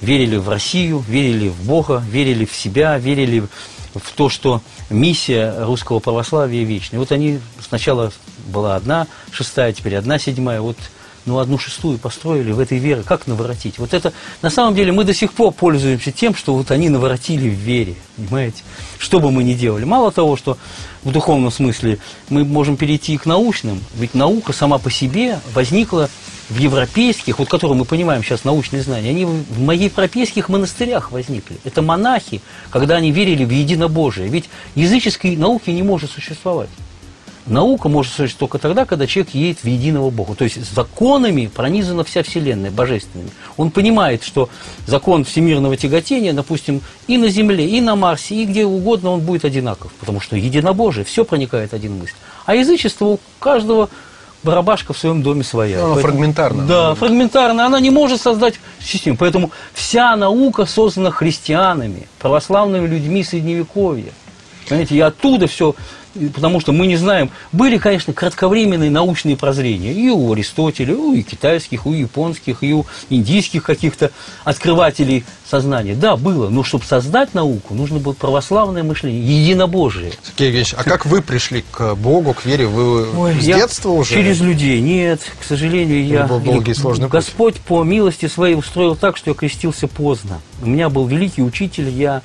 верили 0.00 0.36
в 0.36 0.48
Россию, 0.48 1.04
верили 1.06 1.48
в 1.48 1.64
Бога, 1.64 2.02
верили 2.10 2.44
в 2.44 2.54
себя, 2.54 2.98
верили 2.98 3.46
в 3.94 4.12
то, 4.14 4.28
что 4.28 4.62
миссия 4.90 5.54
русского 5.64 5.98
православия 5.98 6.64
вечная. 6.64 7.00
Вот 7.00 7.12
они 7.12 7.40
сначала 7.66 8.12
была 8.46 8.76
одна 8.76 9.06
шестая, 9.30 9.72
теперь 9.72 9.96
одна 9.96 10.18
седьмая, 10.18 10.60
вот 10.60 10.76
ну, 11.28 11.38
одну 11.38 11.58
шестую 11.58 11.98
построили 11.98 12.52
в 12.52 12.58
этой 12.58 12.78
вере. 12.78 13.02
Как 13.04 13.26
наворотить? 13.26 13.78
Вот 13.78 13.92
это, 13.92 14.12
на 14.42 14.50
самом 14.50 14.74
деле, 14.74 14.92
мы 14.92 15.04
до 15.04 15.12
сих 15.12 15.32
пор 15.32 15.52
пользуемся 15.52 16.10
тем, 16.10 16.34
что 16.34 16.54
вот 16.54 16.70
они 16.70 16.88
наворотили 16.88 17.48
в 17.48 17.52
вере, 17.52 17.94
понимаете? 18.16 18.62
Что 18.98 19.20
бы 19.20 19.30
мы 19.30 19.44
ни 19.44 19.52
делали. 19.52 19.84
Мало 19.84 20.10
того, 20.10 20.36
что 20.36 20.56
в 21.04 21.12
духовном 21.12 21.52
смысле 21.52 21.98
мы 22.30 22.44
можем 22.44 22.76
перейти 22.76 23.16
к 23.18 23.26
научным, 23.26 23.80
ведь 23.94 24.14
наука 24.14 24.52
сама 24.52 24.78
по 24.78 24.90
себе 24.90 25.38
возникла 25.52 26.08
в 26.48 26.56
европейских, 26.58 27.38
вот 27.38 27.48
которые 27.48 27.76
мы 27.76 27.84
понимаем 27.84 28.24
сейчас 28.24 28.44
научные 28.44 28.82
знания, 28.82 29.10
они 29.10 29.26
в 29.26 29.70
европейских 29.70 30.48
монастырях 30.48 31.12
возникли. 31.12 31.58
Это 31.64 31.82
монахи, 31.82 32.40
когда 32.70 32.96
они 32.96 33.12
верили 33.12 33.44
в 33.44 33.50
единобожие. 33.50 34.28
Ведь 34.28 34.48
языческой 34.74 35.36
науки 35.36 35.68
не 35.68 35.82
может 35.82 36.10
существовать. 36.10 36.70
Наука 37.48 37.88
может 37.88 38.12
существовать 38.12 38.38
только 38.38 38.58
тогда, 38.58 38.84
когда 38.84 39.06
человек 39.06 39.34
едет 39.34 39.62
в 39.62 39.66
единого 39.66 40.10
Бога. 40.10 40.34
То 40.34 40.44
есть 40.44 40.72
законами 40.74 41.46
пронизана 41.46 42.04
вся 42.04 42.22
Вселенная, 42.22 42.70
божественными. 42.70 43.30
Он 43.56 43.70
понимает, 43.70 44.22
что 44.22 44.48
закон 44.86 45.24
всемирного 45.24 45.76
тяготения, 45.76 46.32
допустим, 46.32 46.82
и 47.06 47.16
на 47.16 47.28
Земле, 47.28 47.68
и 47.68 47.80
на 47.80 47.96
Марсе, 47.96 48.34
и 48.34 48.44
где 48.44 48.66
угодно 48.66 49.10
он 49.10 49.20
будет 49.20 49.44
одинаков. 49.44 49.92
Потому 50.00 50.20
что 50.20 50.36
единобожие, 50.36 51.04
все 51.04 51.24
проникает 51.24 51.74
один 51.74 51.98
мысль. 51.98 52.14
А 52.44 52.54
язычество 52.54 53.06
у 53.06 53.20
каждого 53.38 53.88
барабашка 54.42 54.92
в 54.92 54.98
своем 54.98 55.22
доме 55.22 55.42
своя. 55.42 55.78
Она 55.78 55.94
Поэтому, 55.94 56.02
фрагментарна. 56.02 56.66
Да, 56.66 56.94
фрагментарно. 56.94 57.66
Она 57.66 57.80
не 57.80 57.90
может 57.90 58.20
создать 58.20 58.54
систему. 58.80 59.16
Поэтому 59.16 59.50
вся 59.72 60.14
наука 60.16 60.66
создана 60.66 61.10
христианами, 61.10 62.08
православными 62.18 62.86
людьми 62.86 63.24
Средневековья. 63.24 64.12
Понимаете, 64.68 64.96
и 64.96 65.00
оттуда 65.00 65.46
все 65.46 65.74
потому 66.34 66.60
что 66.60 66.72
мы 66.72 66.86
не 66.86 66.96
знаем. 66.96 67.30
Были, 67.52 67.78
конечно, 67.78 68.12
кратковременные 68.12 68.90
научные 68.90 69.36
прозрения 69.36 69.92
и 69.92 70.08
у 70.08 70.32
Аристотеля, 70.32 70.94
и 70.94 70.96
у 70.96 71.22
китайских, 71.22 71.86
и 71.86 71.88
у 71.88 71.92
японских, 71.92 72.62
и 72.62 72.72
у 72.72 72.86
индийских 73.10 73.62
каких-то 73.62 74.10
открывателей 74.44 75.24
сознания. 75.48 75.94
Да, 75.94 76.16
было, 76.16 76.48
но 76.48 76.64
чтобы 76.64 76.84
создать 76.84 77.34
науку, 77.34 77.74
нужно 77.74 77.98
было 77.98 78.12
православное 78.12 78.82
мышление, 78.82 79.20
единобожие. 79.22 80.12
Сергей 80.22 80.46
Евгеньевич, 80.48 80.74
а 80.76 80.84
как 80.84 81.06
вы 81.06 81.22
пришли 81.22 81.64
к 81.70 81.94
Богу, 81.94 82.34
к 82.34 82.44
вере? 82.44 82.66
Вы 82.66 83.10
Ой, 83.16 83.40
с 83.40 83.44
детства 83.44 83.90
уже? 83.90 84.14
Через 84.14 84.40
людей. 84.40 84.80
Нет, 84.80 85.20
к 85.40 85.44
сожалению, 85.44 86.06
я... 86.06 86.26
был 86.26 86.40
долгий 86.40 86.74
сложный 86.74 87.08
Господь 87.08 87.54
путь. 87.54 87.62
по 87.62 87.84
милости 87.84 88.26
своей 88.26 88.54
устроил 88.54 88.96
так, 88.96 89.16
что 89.16 89.30
я 89.30 89.34
крестился 89.34 89.88
поздно. 89.88 90.40
У 90.62 90.66
меня 90.66 90.88
был 90.88 91.06
великий 91.06 91.42
учитель, 91.42 91.88
я, 91.88 92.22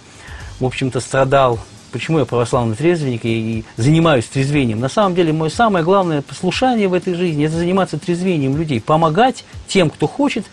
в 0.60 0.66
общем-то, 0.66 1.00
страдал 1.00 1.60
почему 1.94 2.20
я 2.20 2.26
православный 2.26 2.76
трезвенник 2.76 3.22
и, 3.24 3.64
занимаюсь 3.78 4.26
трезвением. 4.26 4.80
На 4.80 4.90
самом 4.90 5.16
деле, 5.16 5.32
мое 5.32 5.50
самое 5.50 5.86
главное 5.86 6.22
послушание 6.22 6.88
в 6.88 6.94
этой 6.94 7.14
жизни– 7.14 7.46
это 7.46 7.56
заниматься 7.56 7.98
трезвением 7.98 8.58
людей, 8.58 8.82
помогать 8.82 9.46
тем, 9.68 9.90
кто 9.90 10.08
хочет 10.08 10.46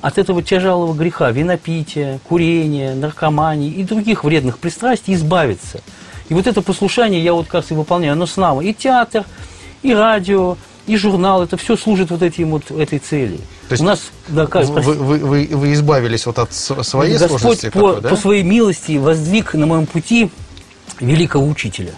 от 0.00 0.16
этого 0.16 0.42
тяжелого 0.42 0.94
греха, 0.94 1.30
винопития, 1.32 2.20
курения, 2.28 2.94
наркомании 2.94 3.70
и 3.70 3.82
других 3.82 4.22
вредных 4.22 4.58
пристрастий 4.58 5.14
избавиться. 5.14 5.80
И 6.28 6.34
вот 6.34 6.46
это 6.46 6.62
послушание 6.62 7.22
я 7.22 7.34
вот 7.34 7.46
как 7.46 7.54
раз 7.54 7.70
и 7.72 7.74
выполняю, 7.74 8.12
оно 8.12 8.26
с 8.26 8.36
нами. 8.36 8.64
И 8.64 8.72
театр, 8.72 9.24
и 9.82 9.92
радио, 9.92 10.56
и 10.86 10.96
журнал, 10.96 11.42
это 11.42 11.56
все 11.56 11.76
служит 11.76 12.10
вот, 12.10 12.22
этим, 12.22 12.50
вот 12.50 12.70
этой 12.70 12.98
цели. 13.00 13.38
То 13.68 13.72
есть 13.72 13.82
У 13.82 13.86
нас, 13.86 14.10
да, 14.28 14.46
как, 14.46 14.64
вы, 14.66 14.94
вы, 14.94 15.18
вы, 15.18 15.48
вы 15.50 15.72
избавились 15.72 16.26
вот 16.26 16.38
от 16.38 16.52
своей 16.52 17.18
Господь 17.18 17.40
сложности? 17.40 17.66
По, 17.70 17.72
такой, 17.72 18.00
да? 18.00 18.08
по 18.08 18.16
своей 18.16 18.42
милости 18.42 18.96
воздвиг 18.96 19.54
на 19.54 19.66
моем 19.66 19.86
пути 19.86 20.30
великого 21.00 21.46
учителя, 21.46 21.92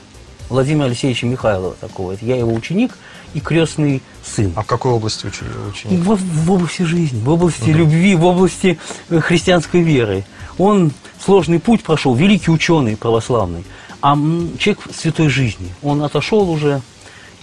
Владимира 0.49 0.87
Алексеевича 0.87 1.27
Михайлова 1.27 1.75
такого. 1.81 2.17
Я 2.21 2.37
его 2.37 2.53
ученик 2.53 2.97
и 3.35 3.41
крестный 3.41 4.03
сын. 4.25 4.53
А 4.57 4.63
в 4.63 4.67
какой 4.67 4.93
области 4.93 5.27
ученик? 5.27 6.05
В, 6.05 6.17
в 6.17 6.51
области 6.51 6.83
жизни, 6.83 7.23
в 7.23 7.29
области 7.29 7.71
угу. 7.71 7.79
любви, 7.79 8.15
в 8.15 8.25
области 8.25 8.79
э, 9.09 9.21
христианской 9.21 9.83
веры. 9.83 10.25
Он 10.59 10.91
сложный 11.25 11.61
путь 11.61 11.83
прошел, 11.83 12.15
великий 12.15 12.51
ученый 12.51 12.97
православный, 12.97 13.65
а 14.03 14.17
человек 14.59 14.81
святой 14.95 15.29
жизни. 15.29 15.69
Он 15.83 16.03
отошел 16.03 16.51
уже 16.51 16.83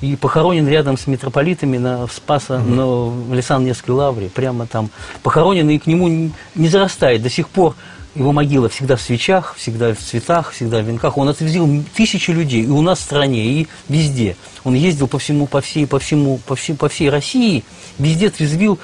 и 0.02 0.16
похоронен 0.16 0.68
рядом 0.68 0.98
с 0.98 1.08
митрополитами 1.08 1.78
на 1.78 2.08
Спаса, 2.08 2.58
угу. 2.58 2.70
на, 2.70 2.86
в 2.86 3.34
Лисан-Невской 3.34 3.96
лавре, 3.96 4.30
прямо 4.30 4.68
там 4.68 4.90
похоронен, 5.24 5.70
и 5.70 5.80
к 5.80 5.88
нему 5.88 6.32
не 6.56 6.68
зарастает 6.68 7.24
до 7.24 7.30
сих 7.30 7.50
пор 7.50 7.76
его 8.18 8.32
могила 8.32 8.68
всегда 8.68 8.96
в 8.96 9.02
свечах, 9.02 9.56
всегда 9.58 9.94
в 9.94 10.00
цветах, 10.00 10.52
всегда 10.52 10.82
в 10.82 10.86
венках. 10.86 11.18
Он 11.18 11.30
отвезил 11.30 11.84
тысячи 11.96 12.32
людей 12.32 12.64
и 12.64 12.70
у 12.70 12.82
нас 12.82 13.00
в 13.00 13.04
стране, 13.04 13.46
и 13.46 13.68
везде. 13.88 14.36
Он 14.64 14.74
ездил 14.74 15.08
по 15.08 15.20
всему, 15.20 15.48
по 15.48 15.62
всей, 15.62 15.86
по 15.86 16.00
всему, 16.00 16.40
по 16.46 16.56
всей, 16.56 16.76
по 16.76 16.90
всей 16.90 17.10
России, 17.10 17.64
везде 18.00 18.30
трезвил, 18.30 18.80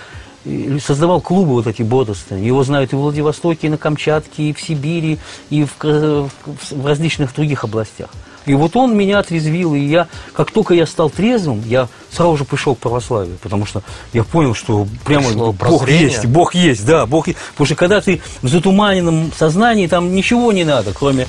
создавал 0.80 1.22
клубы 1.22 1.54
вот 1.54 1.68
эти 1.68 1.82
бодрствования. 1.82 2.48
Его 2.48 2.64
знают 2.64 2.94
и 2.94 2.96
в 2.96 3.00
Владивостоке, 3.00 3.68
и 3.68 3.70
на 3.70 3.78
Камчатке, 3.78 4.50
и 4.50 4.54
в 4.54 4.62
Сибири, 4.62 5.18
и 5.50 5.66
в, 5.66 6.30
в 6.72 6.86
различных 6.86 7.34
других 7.34 7.64
областях. 7.64 8.10
И 8.46 8.54
вот 8.54 8.76
он 8.76 8.96
меня 8.96 9.20
отрезвил, 9.20 9.76
и 9.76 9.80
я, 9.80 10.08
как 10.34 10.52
только 10.52 10.74
я 10.74 10.86
стал 10.86 11.10
трезвым, 11.10 11.64
я 11.66 11.88
сразу 12.12 12.38
же 12.38 12.46
пришел 12.46 12.76
к 12.76 12.80
православию, 12.80 13.38
потому 13.42 13.66
что 13.66 13.84
я 14.14 14.24
понял, 14.24 14.54
что 14.54 14.88
прямо 15.06 15.30
Пришло 15.30 15.54
Бог 15.54 15.90
есть, 15.90 16.26
Бог 16.26 16.56
есть, 16.56 16.86
да, 16.86 17.06
Бог 17.06 17.28
есть. 17.28 17.40
Потому 17.52 17.66
что 17.66 17.76
когда 17.76 18.02
ты 18.02 18.22
в 18.42 18.48
затуманенном 18.48 19.32
сознании, 19.38 19.88
там 19.88 20.14
ничего 20.14 20.52
не 20.52 20.64
надо, 20.64 20.94
кроме 20.94 21.28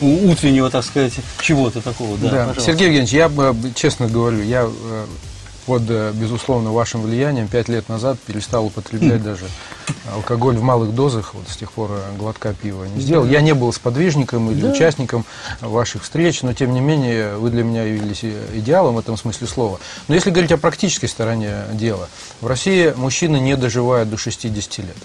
утреннего, 0.00 0.70
так 0.70 0.84
сказать, 0.84 1.14
чего-то 1.40 1.80
такого. 1.80 2.16
Да, 2.18 2.52
да. 2.54 2.60
Сергей 2.60 2.88
Евгеньевич, 2.88 3.12
я 3.12 3.30
честно 3.74 4.08
говорю, 4.08 4.42
я 4.42 4.68
э, 4.68 5.06
под, 5.66 5.82
э, 5.88 6.12
безусловно, 6.14 6.72
вашим 6.72 7.02
влиянием 7.02 7.48
пять 7.48 7.68
лет 7.68 7.88
назад 7.88 8.18
перестал 8.20 8.66
употреблять 8.66 9.22
даже 9.24 9.46
алкоголь 10.14 10.56
в 10.56 10.62
малых 10.62 10.94
дозах, 10.94 11.34
вот 11.34 11.48
с 11.48 11.56
тех 11.56 11.72
пор 11.72 11.90
э, 11.92 12.16
глотка 12.16 12.54
пива 12.54 12.84
не 12.84 13.00
сделал. 13.00 13.26
Я 13.26 13.40
не 13.40 13.52
был 13.52 13.72
сподвижником 13.72 14.50
или 14.50 14.60
да. 14.60 14.70
участником 14.70 15.24
ваших 15.60 16.04
встреч, 16.04 16.42
но 16.42 16.52
тем 16.54 16.72
не 16.72 16.80
менее 16.80 17.36
вы 17.36 17.50
для 17.50 17.64
меня 17.64 17.82
явились 17.82 18.24
идеалом 18.54 18.94
в 18.94 18.98
этом 19.00 19.16
смысле 19.16 19.46
слова. 19.48 19.80
Но 20.08 20.14
если 20.14 20.30
говорить 20.30 20.52
о 20.52 20.58
практической 20.58 21.08
стороне 21.08 21.64
дела, 21.72 22.08
в 22.40 22.46
России 22.46 22.94
мужчины 22.96 23.38
не 23.38 23.56
доживают 23.56 24.08
до 24.08 24.16
60 24.16 24.78
лет. 24.78 24.96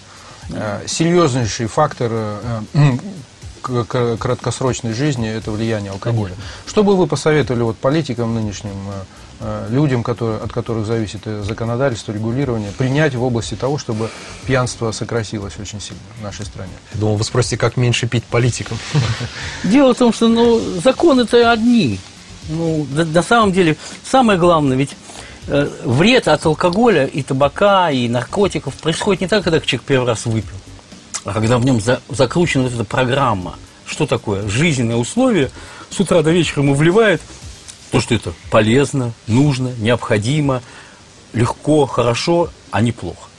Э, 0.51 0.82
серьезнейший 0.88 1.65
фактор 1.65 2.12
краткосрочной 3.62 4.94
жизни– 4.94 5.30
это 5.30 5.51
влияние 5.51 5.91
алкоголя. 5.91 6.34
Конечно. 6.34 6.44
Что 6.65 6.84
бы 6.84 6.96
вы 6.96 7.06
посоветовали 7.06 7.62
вот 7.62 7.77
политикам 7.77 8.34
нынешним 8.34 8.75
Э, 8.89 9.03
людям, 9.69 10.03
которые, 10.03 10.39
от 10.39 10.51
которых 10.51 10.86
зависит 10.86 11.21
законодательство, 11.25 12.12
регулирование, 12.12 12.71
принять 12.71 13.15
в 13.15 13.24
области 13.24 13.55
того, 13.55 13.77
чтобы 13.77 14.10
пьянство 14.45 14.91
сократилось 14.91 15.53
очень 15.60 15.81
сильно 15.81 16.01
в 16.19 16.24
нашей 16.24 16.45
стране. 16.45 16.71
Я 16.93 17.00
думал, 17.00 17.15
вы 17.15 17.24
спросите, 17.24 17.57
как 17.57 17.77
меньше 17.77 18.07
пить 18.07 18.24
политикам. 18.24 18.77
Дело 19.63 19.93
в 19.93 19.98
том, 19.98 20.13
что 20.13 20.27
ну, 20.27 20.60
законы-то 20.83 21.51
одни. 21.51 22.00
Ну, 22.50 22.86
на 22.91 23.24
самом 23.24 23.51
деле, 23.51 23.77
самое 24.03 24.38
главное, 24.38 24.77
ведь 24.77 24.95
э, 25.48 25.67
вред 25.86 26.27
от 26.27 26.45
алкоголя 26.45 27.05
и 27.05 27.24
табака, 27.24 27.89
и 27.89 28.07
наркотиков 28.07 28.74
происходит 28.75 29.21
не 29.21 29.27
так, 29.27 29.43
когда 29.43 29.60
человек 29.60 29.83
первый 29.88 30.07
раз 30.07 30.25
выпил, 30.25 30.55
а 31.24 31.33
когда 31.33 31.57
в 31.57 31.65
нем 31.65 31.79
за, 31.79 32.01
закручена 32.10 32.65
вот 32.65 32.74
эта 32.74 32.83
программа. 32.83 33.55
Что 33.86 34.05
такое? 34.05 34.48
Жизненное 34.48 34.95
условие 34.95 35.51
с 35.89 36.00
утра 36.00 36.21
до 36.21 36.31
вечера 36.31 36.62
ему 36.62 36.75
вливает– 36.75 37.21
то, 37.91 38.00
что 38.00 38.15
это 38.15 38.33
полезно, 38.50 39.13
нужно, 39.27 39.74
необходимо, 39.77 40.62
легко, 41.33 41.86
хорошо, 41.86 42.50
а 42.71 42.81
не 42.81 42.91
плохо. 42.91 43.29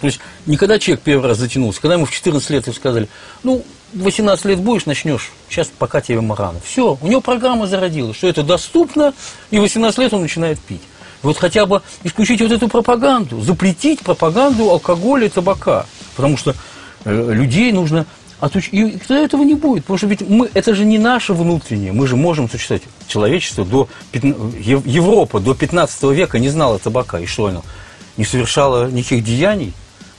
То 0.00 0.06
есть 0.06 0.18
никогда 0.46 0.78
человек 0.78 1.02
первый 1.04 1.28
раз 1.28 1.38
затянулся, 1.38 1.80
когда 1.80 1.94
ему 1.94 2.06
в 2.06 2.10
14 2.10 2.50
лет 2.50 2.74
сказали, 2.74 3.08
ну, 3.42 3.64
18 3.92 4.44
лет 4.46 4.60
будешь, 4.60 4.86
начнешь, 4.86 5.30
сейчас 5.48 5.70
пока 5.78 6.00
тебе 6.00 6.20
рано. 6.34 6.60
Все, 6.64 6.96
у 7.00 7.06
него 7.06 7.20
программа 7.20 7.66
зародилась, 7.66 8.16
что 8.16 8.28
это 8.28 8.42
доступно, 8.42 9.12
и 9.50 9.58
18 9.58 9.98
лет 9.98 10.14
он 10.14 10.22
начинает 10.22 10.58
пить. 10.58 10.82
Вот 11.22 11.36
хотя 11.36 11.66
бы 11.66 11.82
исключить 12.02 12.40
вот 12.40 12.50
эту 12.50 12.68
пропаганду, 12.68 13.40
запретить 13.42 14.00
пропаганду 14.00 14.70
алкоголя 14.70 15.26
и 15.26 15.28
табака. 15.28 15.84
Потому 16.16 16.38
что 16.38 16.54
э, 17.04 17.32
людей 17.32 17.72
нужно 17.72 18.06
Отуч... 18.40 18.70
И 18.72 18.92
тогда 18.92 19.18
этого 19.18 19.42
не 19.42 19.54
будет, 19.54 19.84
потому 19.84 19.98
что 19.98 20.06
ведь 20.06 20.26
мы, 20.28 20.50
это 20.54 20.74
же 20.74 20.84
не 20.84 20.98
наше 20.98 21.34
внутреннее, 21.34 21.92
мы 21.92 22.06
же 22.06 22.16
можем 22.16 22.48
существовать. 22.48 22.82
Человечество 23.06 23.64
до, 23.64 23.88
15... 24.12 24.66
Европа 24.86 25.40
до 25.40 25.54
15 25.54 26.02
века 26.04 26.38
не 26.38 26.48
знала 26.48 26.78
табака, 26.78 27.20
и 27.20 27.26
что 27.26 27.46
оно? 27.46 27.62
Не 28.16 28.24
совершала 28.24 28.90
никаких 28.90 29.24
деяний? 29.24 29.74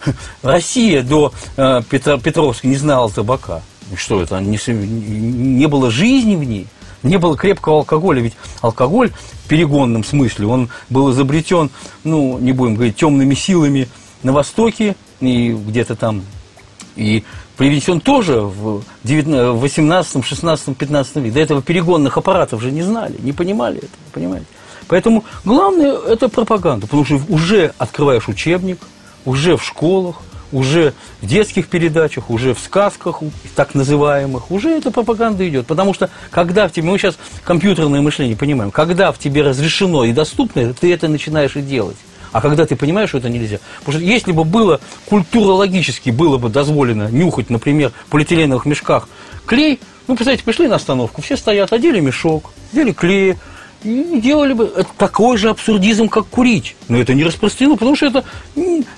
Россия 0.44 1.02
до 1.02 1.34
э, 1.58 1.82
Петра, 1.90 2.18
Петровской 2.18 2.70
не 2.70 2.76
знала 2.76 3.10
табака. 3.10 3.62
И 3.92 3.96
что 3.96 4.22
это? 4.22 4.40
Не, 4.40 4.60
не 4.68 5.68
было 5.68 5.90
жизни 5.90 6.36
в 6.36 6.44
ней? 6.44 6.68
Не 7.04 7.18
было 7.18 7.36
крепкого 7.36 7.78
алкоголя, 7.80 8.22
ведь 8.22 8.34
алкоголь 8.62 9.12
в 9.46 9.48
перегонном 9.48 10.04
смысле, 10.04 10.46
он 10.46 10.70
был 10.90 11.12
изобретен, 11.12 11.72
ну, 12.04 12.38
не 12.38 12.52
будем 12.52 12.76
говорить, 12.76 12.96
темными 12.96 13.34
силами 13.34 13.90
на 14.22 14.32
Востоке 14.32 14.96
и 15.20 15.52
где-то 15.52 15.96
там, 15.96 16.24
и 16.96 17.24
приведен 17.62 18.00
тоже 18.00 18.42
в 18.42 18.82
18, 19.04 20.26
16, 20.26 20.76
15 20.76 21.16
веке. 21.18 21.32
До 21.32 21.40
этого 21.40 21.62
перегонных 21.62 22.18
аппаратов 22.18 22.60
же 22.60 22.72
не 22.72 22.82
знали, 22.82 23.16
не 23.20 23.34
понимали 23.34 23.78
этого, 23.78 23.92
понимаете? 24.14 24.48
Поэтому 24.88 25.24
главное– 25.46 25.96
это 26.08 26.28
пропаганда, 26.28 26.88
потому 26.88 27.06
что 27.06 27.22
уже 27.30 27.72
открываешь 27.78 28.28
учебник, 28.28 28.80
уже 29.26 29.58
в 29.58 29.64
школах, 29.64 30.16
уже 30.52 30.96
в 31.22 31.28
детских 31.28 31.68
передачах, 31.68 32.32
уже 32.32 32.56
в 32.56 32.60
сказках, 32.60 33.20
так 33.56 33.76
называемых, 33.76 34.50
уже 34.50 34.72
эта 34.72 34.90
пропаганда 34.90 35.48
идет. 35.48 35.68
Потому 35.68 35.94
что 35.94 36.10
когда 36.32 36.68
в 36.68 36.72
тебе, 36.72 36.90
мы 36.90 36.98
сейчас 36.98 37.20
компьютерное 37.44 38.02
мышление 38.02 38.36
понимаем, 38.36 38.72
когда 38.72 39.12
в 39.12 39.20
тебе 39.20 39.44
разрешено 39.44 40.04
и 40.04 40.14
доступно, 40.14 40.74
ты 40.74 40.92
это 40.92 41.08
начинаешь 41.08 41.56
и 41.56 41.62
делать. 41.62 41.98
А 42.32 42.42
когда 42.42 42.66
ты 42.66 42.76
понимаешь, 42.76 43.10
что 43.10 43.18
это 43.18 43.30
нельзя. 43.30 43.60
Потому 43.80 44.00
что 44.00 44.06
если 44.06 44.32
бы 44.32 44.44
было 44.44 44.80
культурологически 45.08 46.10
было 46.10 46.38
бы 46.38 46.50
дозволено 46.50 47.10
нюхать, 47.10 47.50
например, 47.50 47.92
в 48.08 48.10
полиэтиленовых 48.10 48.66
мешках 48.66 49.10
клей, 49.46 49.80
ну, 50.08 50.16
представьте, 50.16 50.44
пришли 50.44 50.68
на 50.68 50.76
остановку, 50.76 51.22
все 51.22 51.38
стоят, 51.38 51.74
одели 51.74 52.00
мешок, 52.00 52.52
одели 52.72 52.92
клей, 52.92 53.36
и 53.84 54.20
делали 54.22 54.54
бы 54.54 54.72
это 54.76 54.90
такой 54.98 55.38
же 55.38 55.50
абсурдизм, 55.50 56.08
как 56.08 56.28
курить. 56.28 56.76
Но 56.88 56.98
это 56.98 57.14
не 57.14 57.24
распространено, 57.24 57.78
потому 57.78 57.96
что 57.96 58.08
это 58.08 58.24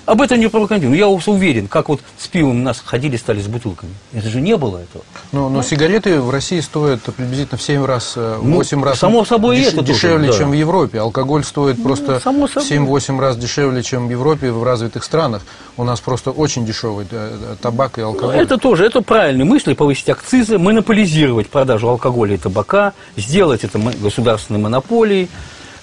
об 0.04 0.20
этом 0.20 0.38
не 0.38 0.48
пропагандируем. 0.48 0.98
Я 0.98 1.08
уверен, 1.08 1.68
как 1.68 1.88
вот 1.88 2.00
с 2.18 2.28
пивом 2.28 2.62
нас 2.62 2.82
ходили, 2.84 3.16
стали 3.16 3.40
с 3.40 3.46
бутылками. 3.46 3.92
Это 4.12 4.28
же 4.28 4.40
не 4.40 4.56
было 4.56 4.78
этого. 4.78 5.04
Но, 5.32 5.48
но 5.48 5.62
сигареты 5.62 6.20
в 6.20 6.30
России 6.30 6.60
стоят 6.60 7.02
приблизительно 7.02 7.58
в 7.58 7.62
7 7.62 7.84
раз, 7.84 8.16
8 8.16 8.78
ну, 8.78 8.84
раз 8.84 8.98
само 8.98 9.24
собой 9.24 9.56
деш, 9.56 9.72
это 9.72 9.82
дешевле, 9.82 10.28
тоже, 10.28 10.40
чем 10.40 10.50
в 10.50 10.54
Европе. 10.54 11.00
Алкоголь 11.00 11.44
стоит 11.44 11.78
ну, 11.78 11.84
просто 11.84 12.20
в 12.20 12.26
7-8 12.26 13.18
раз 13.20 13.36
дешевле, 13.36 13.82
чем 13.82 14.08
в 14.08 14.10
Европе, 14.10 14.50
в 14.50 14.62
развитых 14.64 15.04
странах. 15.04 15.42
У 15.76 15.84
нас 15.84 16.00
просто 16.00 16.30
очень 16.30 16.64
дешевый 16.64 17.06
э, 17.10 17.38
э, 17.52 17.56
табак 17.60 17.98
и 17.98 18.02
алкоголь. 18.02 18.36
Это 18.36 18.58
тоже, 18.58 18.84
это 18.84 19.00
правильные 19.00 19.44
мысли, 19.44 19.74
повысить 19.74 20.08
акцизы, 20.08 20.58
монополизировать 20.58 21.48
продажу 21.48 21.88
алкоголя 21.88 22.34
и 22.34 22.38
табака, 22.38 22.92
сделать 23.16 23.64
это 23.64 23.78
государственной 23.78 24.60
монополией, 24.74 25.28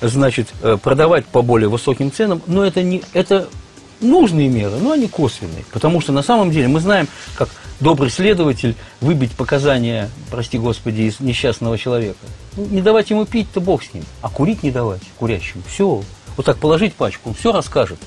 значит, 0.02 0.50
э, 0.62 0.78
продавать 0.82 1.26
по 1.26 1.42
более 1.42 1.70
высоким 1.70 2.12
ценам, 2.12 2.42
но 2.48 2.66
это, 2.66 2.84
не, 2.84 3.02
это 3.14 3.48
нужные 4.02 4.50
меры, 4.50 4.78
но 4.78 4.92
они 4.92 5.08
косвенные. 5.08 5.64
Потому 5.72 6.02
что 6.02 6.12
на 6.12 6.24
самом 6.24 6.52
деле 6.52 6.68
мы 6.68 6.80
знаем, 6.80 7.08
как 7.36 7.50
добрый 7.80 8.10
следователь 8.10 8.76
выбить 9.00 9.32
показания, 9.32 10.10
прости 10.30 10.58
господи, 10.58 11.04
из 11.04 11.20
несчастного 11.20 11.78
человека. 11.78 12.20
Ну, 12.58 12.66
не 12.66 12.82
давать 12.82 13.10
ему 13.12 13.26
пить-то 13.26 13.62
бог 13.62 13.84
с 13.84 13.94
ним, 13.94 14.04
а 14.22 14.30
курить 14.30 14.64
не 14.64 14.72
давать 14.72 15.02
курящему. 15.18 15.64
Все. 15.68 16.04
Вот 16.36 16.46
так 16.46 16.58
положить 16.58 16.94
пачку, 16.94 17.30
он 17.30 17.36
все 17.36 17.52
расскажет. 17.52 18.00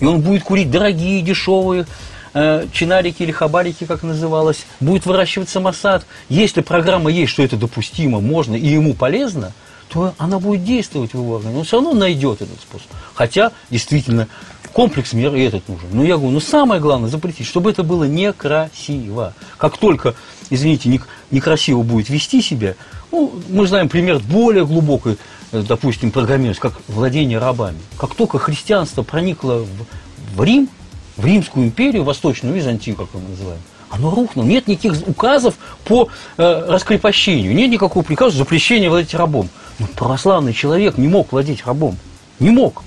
И 0.00 0.04
он 0.04 0.20
будет 0.20 0.42
курить 0.42 0.70
дорогие, 0.70 1.20
дешевые, 1.22 1.86
э, 2.32 2.66
чинарики 2.72 3.22
или 3.22 3.32
хабарики, 3.32 3.84
как 3.84 4.02
называлось, 4.02 4.66
будет 4.80 5.04
выращивать 5.06 5.48
самосад. 5.48 6.06
Если 6.28 6.60
программа 6.60 7.10
есть, 7.10 7.32
что 7.32 7.42
это 7.42 7.56
допустимо, 7.56 8.20
можно 8.20 8.54
и 8.54 8.66
ему 8.66 8.94
полезно– 8.94 9.52
то 9.88 10.14
она 10.18 10.38
будет 10.38 10.64
действовать 10.64 11.12
в 11.12 11.18
его 11.18 11.36
организме. 11.36 11.60
Он 11.60 11.64
все 11.64 11.76
равно 11.76 11.92
найдет 11.92 12.42
этот 12.42 12.60
способ. 12.60 12.88
Хотя, 13.14 13.52
действительно, 13.70 14.28
комплекс 14.72 15.12
мер 15.12 15.34
и 15.34 15.40
этот 15.40 15.68
нужен. 15.68 15.88
Но 15.92 16.04
я 16.04 16.16
говорю, 16.16 16.32
ну 16.32 16.40
самое 16.40 16.80
главное 16.80 17.08
запретить, 17.08 17.46
чтобы 17.46 17.70
это 17.70 17.82
было 17.82 18.04
некрасиво. 18.04 19.32
Как 19.56 19.78
только, 19.78 20.14
извините, 20.50 21.00
некрасиво 21.30 21.82
будет 21.82 22.08
вести 22.10 22.42
себя, 22.42 22.74
ну, 23.10 23.32
мы 23.48 23.66
знаем 23.66 23.88
пример 23.88 24.18
более 24.18 24.66
глубокой, 24.66 25.16
э, 25.52 25.62
допустим, 25.66 26.10
программирования, 26.10 26.60
как 26.60 26.74
владение 26.88 27.38
рабами. 27.38 27.78
Как 27.96 28.14
только 28.14 28.38
христианство 28.38 29.02
проникло 29.02 29.64
в, 29.64 30.36
в 30.36 30.44
Рим, 30.44 30.68
в 31.16 31.24
Римскую 31.24 31.66
империю, 31.66 32.04
Восточную 32.04 32.54
Византию, 32.54 32.96
как 32.96 33.08
мы 33.14 33.20
называем, 33.30 33.60
оно 33.88 34.10
рухнуло. 34.10 34.44
Нет 34.44 34.66
никаких 34.66 35.08
указов 35.08 35.54
по 35.84 36.08
э, 36.36 36.64
раскрепощению, 36.68 37.54
нет 37.54 37.70
никакого 37.70 38.04
приказа 38.04 38.36
запрещения 38.36 38.90
владеть 38.90 39.14
рабом. 39.14 39.48
Но 39.78 39.86
православный 39.86 40.52
человек 40.52 40.98
не 40.98 41.08
мог 41.08 41.32
владеть 41.32 41.66
рабом. 41.66 41.96
Не 42.38 42.50
мог. 42.50 42.82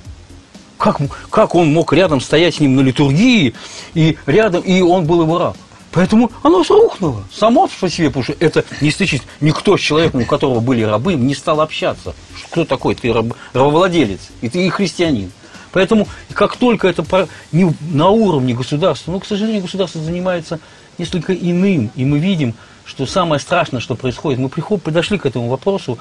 Как, 0.78 0.99
как 1.30 1.56
он 1.56 1.73
мог 1.73 1.91
рядом 1.93 2.21
стоять 2.21 2.56
с 2.56 2.60
ним 2.60 2.75
на 2.75 2.82
литургии, 2.82 3.54
и 3.93 4.17
рядом, 4.25 4.62
и 4.62 4.82
он 4.82 5.06
был 5.06 5.21
его 5.21 5.38
раб? 5.38 5.58
Поэтому 5.91 6.32
оно 6.43 6.63
рухнуло. 6.67 7.23
Само 7.34 7.67
по 7.80 7.89
себе, 7.89 8.08
потому 8.08 8.23
что 8.23 8.36
это 8.39 8.63
не 8.80 8.91
стычить. 8.91 9.23
Никто 9.41 9.75
с 9.75 9.82
человеком, 9.82 10.21
у 10.21 10.25
которого 10.25 10.60
были 10.60 10.84
рабы, 10.84 11.15
не 11.15 11.34
стал 11.34 11.62
общаться. 11.62 12.15
Кто 12.52 12.63
такой? 12.63 12.95
Ты 12.95 13.12
раб, 13.12 13.34
рабовладелец, 13.54 14.19
и 14.41 14.49
ты 14.49 14.65
и 14.65 14.69
христианин. 14.69 15.32
Поэтому, 15.71 16.08
как 16.34 16.56
только 16.56 16.88
это 16.88 17.28
не 17.52 17.73
на 17.91 18.10
уровне 18.10 18.54
государства, 18.54 19.12
ну, 19.12 19.19
к 19.19 19.25
сожалению, 19.25 19.63
государство 19.63 20.02
занимается 20.02 20.60
несколько 20.97 21.34
иным, 21.34 21.91
и 21.95 22.06
мы 22.06 22.19
видим, 22.19 22.56
что 22.86 23.06
самое 23.06 23.39
страшное, 23.39 23.80
что 23.80 23.95
происходит, 23.95 24.39
мы 24.39 24.49
приход, 24.49 24.82
подошли 24.82 25.17
к 25.17 25.25
этому 25.25 25.47
вопросу, 25.47 25.99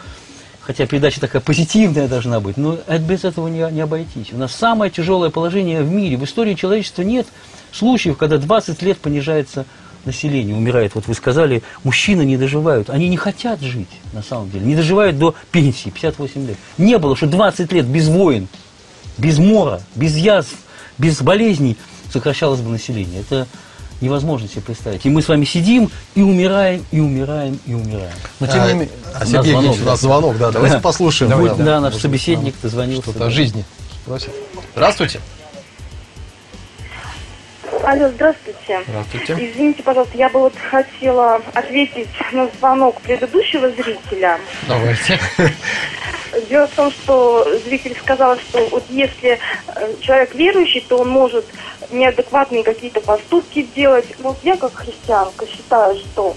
хотя 0.69 0.87
передача 0.87 1.19
такая 1.19 1.41
позитивная 1.41 2.09
должна 2.09 2.41
быть, 2.41 2.59
но 2.59 2.79
без 3.01 3.25
этого 3.25 3.49
не, 3.49 3.67
не 3.73 3.81
обойтись. 3.81 4.35
У 4.35 4.37
нас 4.37 4.55
самое 4.55 4.91
тяжелое 4.91 5.31
положение 5.31 5.83
в 5.83 5.91
мире. 5.91 6.19
В 6.19 6.25
истории 6.25 6.53
человечества 6.53 7.01
нет 7.01 7.27
случаев, 7.73 8.19
когда 8.19 8.37
20 8.37 8.83
лет 8.83 8.99
понижается 8.99 9.65
население, 10.05 10.55
умирает. 10.55 10.95
Вот 10.95 11.07
вы 11.07 11.15
сказали, 11.15 11.63
мужчины 11.85 12.21
не 12.23 12.37
доживают. 12.37 12.91
Они 12.91 13.09
не 13.09 13.17
хотят 13.17 13.63
жить, 13.63 13.89
на 14.13 14.23
самом 14.23 14.51
деле. 14.51 14.67
Не 14.67 14.77
доживают 14.77 15.19
до 15.19 15.35
пенсии, 15.51 15.89
58 15.89 16.47
лет. 16.47 16.59
Не 16.77 16.99
было, 16.99 17.17
что 17.17 17.27
20 17.27 17.73
лет 17.73 17.87
без 17.87 18.09
войн, 18.09 18.47
без 19.17 19.39
мора, 19.39 19.81
без 19.95 20.19
язв, 20.19 20.55
без 20.99 21.23
болезней 21.23 21.79
сокращалось 22.13 22.61
бы 22.61 22.69
население. 22.69 23.23
Это 23.23 23.47
невозможно 24.01 24.49
себе 24.49 24.63
представить. 24.63 25.05
И 25.07 25.11
мы 25.11 25.23
с 25.23 25.29
вами 25.29 25.45
сидим 25.45 25.91
и 26.15 26.23
умираем, 26.23 26.85
и 26.91 27.01
умираем, 27.01 27.59
и 27.67 27.75
умираем. 27.75 28.13
Но 28.41 28.47
тем 28.47 28.67
не 28.67 28.73
менее... 28.73 28.89
А, 29.15 29.27
Сергей 29.27 29.53
звонок, 29.53 29.77
у 29.81 29.85
нас 29.85 30.01
звонок, 30.01 30.39
да, 30.39 30.51
давайте 30.51 30.77
да. 30.77 30.83
послушаем. 30.83 31.31
Давай, 31.31 31.49
да, 31.49 31.65
да, 31.65 31.81
наш 31.81 31.97
собеседник 31.97 32.55
дозвонился. 32.63 33.11
Что-то 33.11 33.27
о 33.27 33.31
жизни. 33.31 33.65
Здравствуйте. 34.75 35.21
Алло, 37.85 38.09
здравствуйте. 38.09 38.83
Здравствуйте. 38.87 39.33
Извините, 39.51 39.83
пожалуйста, 39.83 40.19
я 40.19 40.29
бы 40.29 40.41
вот 40.41 40.55
хотела 40.71 41.41
ответить 41.55 42.09
на 42.33 42.49
звонок 42.59 43.01
предыдущего 43.01 43.71
зрителя. 43.71 44.39
Давайте. 44.67 45.19
Дело 46.51 46.67
в 46.67 46.75
том, 46.75 46.91
что 46.91 47.47
зритель 47.65 47.97
сказал, 47.99 48.37
что 48.37 48.69
вот 48.69 48.85
если 48.91 49.39
э, 49.75 49.95
человек 50.01 50.35
верующий, 50.35 50.85
то 50.87 50.99
он 50.99 51.09
может 51.09 51.47
неадекватные 51.91 52.63
какие-то 52.63 53.01
поступки 53.01 53.63
делать. 53.75 54.07
Вот 54.19 54.37
я 54.43 54.57
как 54.57 54.75
христианка 54.75 55.47
считаю, 55.47 55.97
что 55.97 56.37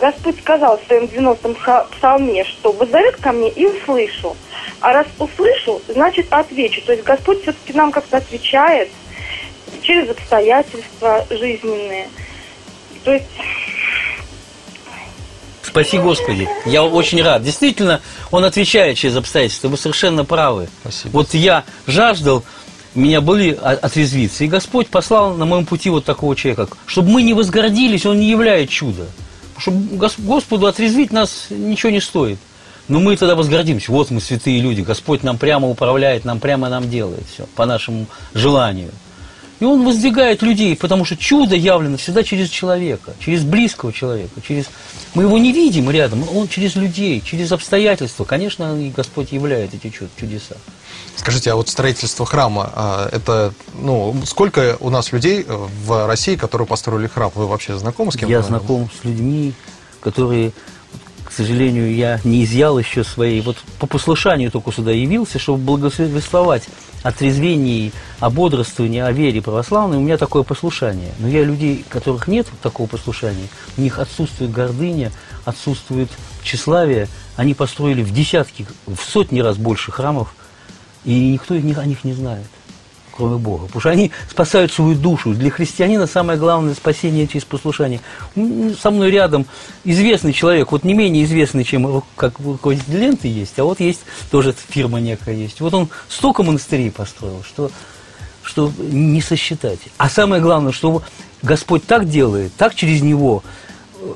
Господь 0.00 0.38
сказал 0.40 0.78
в 0.78 0.86
своем 0.86 1.04
90-м 1.04 1.56
псалме, 1.90 2.44
что 2.44 2.72
«воззовет 2.72 3.16
ко 3.16 3.32
мне 3.32 3.50
и 3.50 3.66
услышу». 3.66 4.36
А 4.80 4.92
раз 4.92 5.06
услышу, 5.18 5.80
значит 5.88 6.26
отвечу. 6.30 6.82
То 6.82 6.92
есть 6.92 7.04
Господь 7.04 7.42
все-таки 7.42 7.72
нам 7.72 7.92
как-то 7.92 8.16
отвечает 8.16 8.90
через 9.80 10.10
обстоятельства 10.10 11.24
жизненные. 11.30 12.08
То 13.04 13.12
есть 13.12 13.26
Спаси 15.62 15.98
Господи. 15.98 16.48
Я 16.66 16.84
очень 16.84 17.22
рад. 17.22 17.42
Действительно, 17.42 18.02
он 18.30 18.44
отвечает 18.44 18.98
через 18.98 19.16
обстоятельства. 19.16 19.68
Вы 19.68 19.78
совершенно 19.78 20.24
правы. 20.24 20.68
Спасибо. 20.82 21.12
Вот 21.12 21.34
я 21.34 21.64
жаждал, 21.86 22.44
меня 22.94 23.20
были 23.20 23.52
отрезвиться. 23.52 24.44
И 24.44 24.48
Господь 24.48 24.88
послал 24.88 25.34
на 25.34 25.44
моем 25.44 25.66
пути 25.66 25.90
вот 25.90 26.04
такого 26.04 26.36
человека. 26.36 26.68
Чтобы 26.86 27.10
мы 27.10 27.22
не 27.22 27.34
возгордились, 27.34 28.06
он 28.06 28.20
не 28.20 28.30
являет 28.30 28.70
чудо. 28.70 29.06
Чтобы 29.58 29.96
Господу 30.18 30.66
отрезвить 30.66 31.12
нас 31.12 31.46
ничего 31.50 31.90
не 31.90 32.00
стоит. 32.00 32.38
Но 32.88 33.00
мы 33.00 33.16
тогда 33.16 33.34
возгордимся. 33.34 33.92
Вот 33.92 34.10
мы 34.10 34.20
святые 34.20 34.60
люди. 34.60 34.80
Господь 34.80 35.22
нам 35.22 35.38
прямо 35.38 35.68
управляет, 35.68 36.24
нам 36.24 36.40
прямо 36.40 36.68
нам 36.68 36.90
делает 36.90 37.24
все 37.32 37.46
по 37.54 37.64
нашему 37.64 38.06
желанию. 38.34 38.90
И 39.62 39.64
он 39.64 39.84
воздвигает 39.84 40.42
людей, 40.42 40.74
потому 40.74 41.04
что 41.04 41.16
чудо 41.16 41.54
явлено 41.54 41.96
всегда 41.96 42.24
через 42.24 42.48
человека, 42.48 43.14
через 43.20 43.44
близкого 43.44 43.92
человека, 43.92 44.40
через... 44.44 44.64
Мы 45.14 45.22
его 45.22 45.38
не 45.38 45.52
видим 45.52 45.88
рядом, 45.88 46.24
он 46.34 46.48
через 46.48 46.74
людей, 46.74 47.22
через 47.24 47.52
обстоятельства. 47.52 48.24
Конечно, 48.24 48.76
и 48.76 48.90
Господь 48.90 49.30
являет 49.30 49.72
эти 49.72 49.86
чуд- 49.86 50.10
чудеса. 50.18 50.56
Скажите, 51.14 51.52
а 51.52 51.54
вот 51.54 51.68
строительство 51.68 52.26
храма, 52.26 52.72
а, 52.74 53.08
это, 53.12 53.54
ну, 53.78 54.16
сколько 54.26 54.78
у 54.80 54.90
нас 54.90 55.12
людей 55.12 55.44
э, 55.46 55.66
в 55.86 56.08
России, 56.08 56.34
которые 56.34 56.66
построили 56.66 57.06
храм? 57.06 57.30
Вы 57.32 57.46
вообще 57.46 57.78
знакомы 57.78 58.10
с 58.10 58.16
кем-то? 58.16 58.32
Я 58.32 58.42
знаком 58.42 58.90
с 59.00 59.04
людьми, 59.04 59.52
которые, 60.00 60.50
к 61.22 61.30
сожалению, 61.30 61.94
я 61.94 62.18
не 62.24 62.42
изъял 62.42 62.80
еще 62.80 63.04
своей, 63.04 63.40
вот 63.42 63.58
по 63.78 63.86
послушанию 63.86 64.50
только 64.50 64.72
сюда 64.72 64.90
явился, 64.90 65.38
чтобы 65.38 65.62
благословить 65.62 66.12
о 67.02 67.12
трезвении, 67.12 67.92
о 68.20 68.30
бодрствовании, 68.30 69.00
о 69.00 69.10
вере 69.12 69.42
православной, 69.42 69.96
у 69.96 70.00
меня 70.00 70.16
такое 70.16 70.42
послушание. 70.42 71.12
Но 71.18 71.28
я 71.28 71.44
людей, 71.44 71.84
которых 71.88 72.28
нет 72.28 72.46
такого 72.62 72.86
послушания, 72.86 73.48
у 73.76 73.80
них 73.80 73.98
отсутствует 73.98 74.52
гордыня, 74.52 75.12
отсутствует 75.44 76.08
тщеславие, 76.42 77.08
они 77.36 77.54
построили 77.54 78.02
в 78.02 78.12
десятки, 78.12 78.66
в 78.86 78.98
сотни 78.98 79.40
раз 79.40 79.56
больше 79.56 79.90
храмов, 79.90 80.34
и 81.04 81.32
никто 81.32 81.54
их 81.54 81.78
о 81.78 81.84
них 81.84 82.04
не 82.04 82.12
знает, 82.12 82.46
кроме 83.22 83.38
Бога. 83.38 83.66
Потому 83.66 83.80
что 83.80 83.90
они 83.90 84.10
спасают 84.28 84.72
свою 84.72 84.96
душу. 84.96 85.32
Для 85.32 85.48
христианина 85.48 86.08
самое 86.08 86.38
главное 86.38 86.74
спасение 86.74 87.28
через 87.28 87.44
послушание. 87.44 88.00
Со 88.80 88.90
мной 88.90 89.12
рядом 89.12 89.46
известный 89.84 90.32
человек, 90.32 90.72
вот 90.72 90.82
не 90.82 90.92
менее 90.92 91.22
известный, 91.22 91.62
чем 91.62 91.86
ру- 91.86 92.04
как 92.16 92.40
руководитель 92.40 92.98
ленты 92.98 93.28
есть, 93.28 93.56
а 93.60 93.64
вот 93.64 93.78
есть 93.78 94.00
тоже 94.32 94.52
фирма 94.68 94.98
некая 94.98 95.36
есть. 95.36 95.60
Вот 95.60 95.72
он 95.72 95.88
столько 96.08 96.42
монастырей 96.42 96.90
построил, 96.90 97.44
что, 97.46 97.70
что 98.42 98.72
не 98.80 99.20
сосчитать. 99.20 99.78
А 99.98 100.08
самое 100.08 100.42
главное, 100.42 100.72
что 100.72 101.02
Господь 101.42 101.86
так 101.86 102.08
делает, 102.08 102.52
так 102.56 102.74
через 102.74 103.02
него 103.02 103.44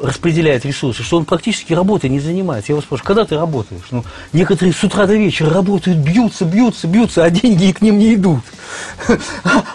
распределяет 0.02 0.64
ресурсы, 0.64 1.02
что 1.02 1.16
он 1.16 1.24
практически 1.24 1.72
работой 1.72 2.10
не 2.10 2.20
занимается. 2.20 2.72
Я 2.72 2.76
вас 2.76 2.84
спрашиваю, 2.84 3.06
когда 3.06 3.24
ты 3.24 3.36
работаешь? 3.36 3.82
Ну, 3.90 4.04
некоторые 4.32 4.72
с 4.72 4.82
утра 4.82 5.06
до 5.06 5.14
вечера 5.14 5.50
работают, 5.50 5.98
бьются, 5.98 6.44
бьются, 6.44 6.86
бьются, 6.86 7.24
а 7.24 7.30
деньги 7.30 7.72
к 7.72 7.80
ним 7.80 7.98
не 7.98 8.14
идут. 8.14 8.42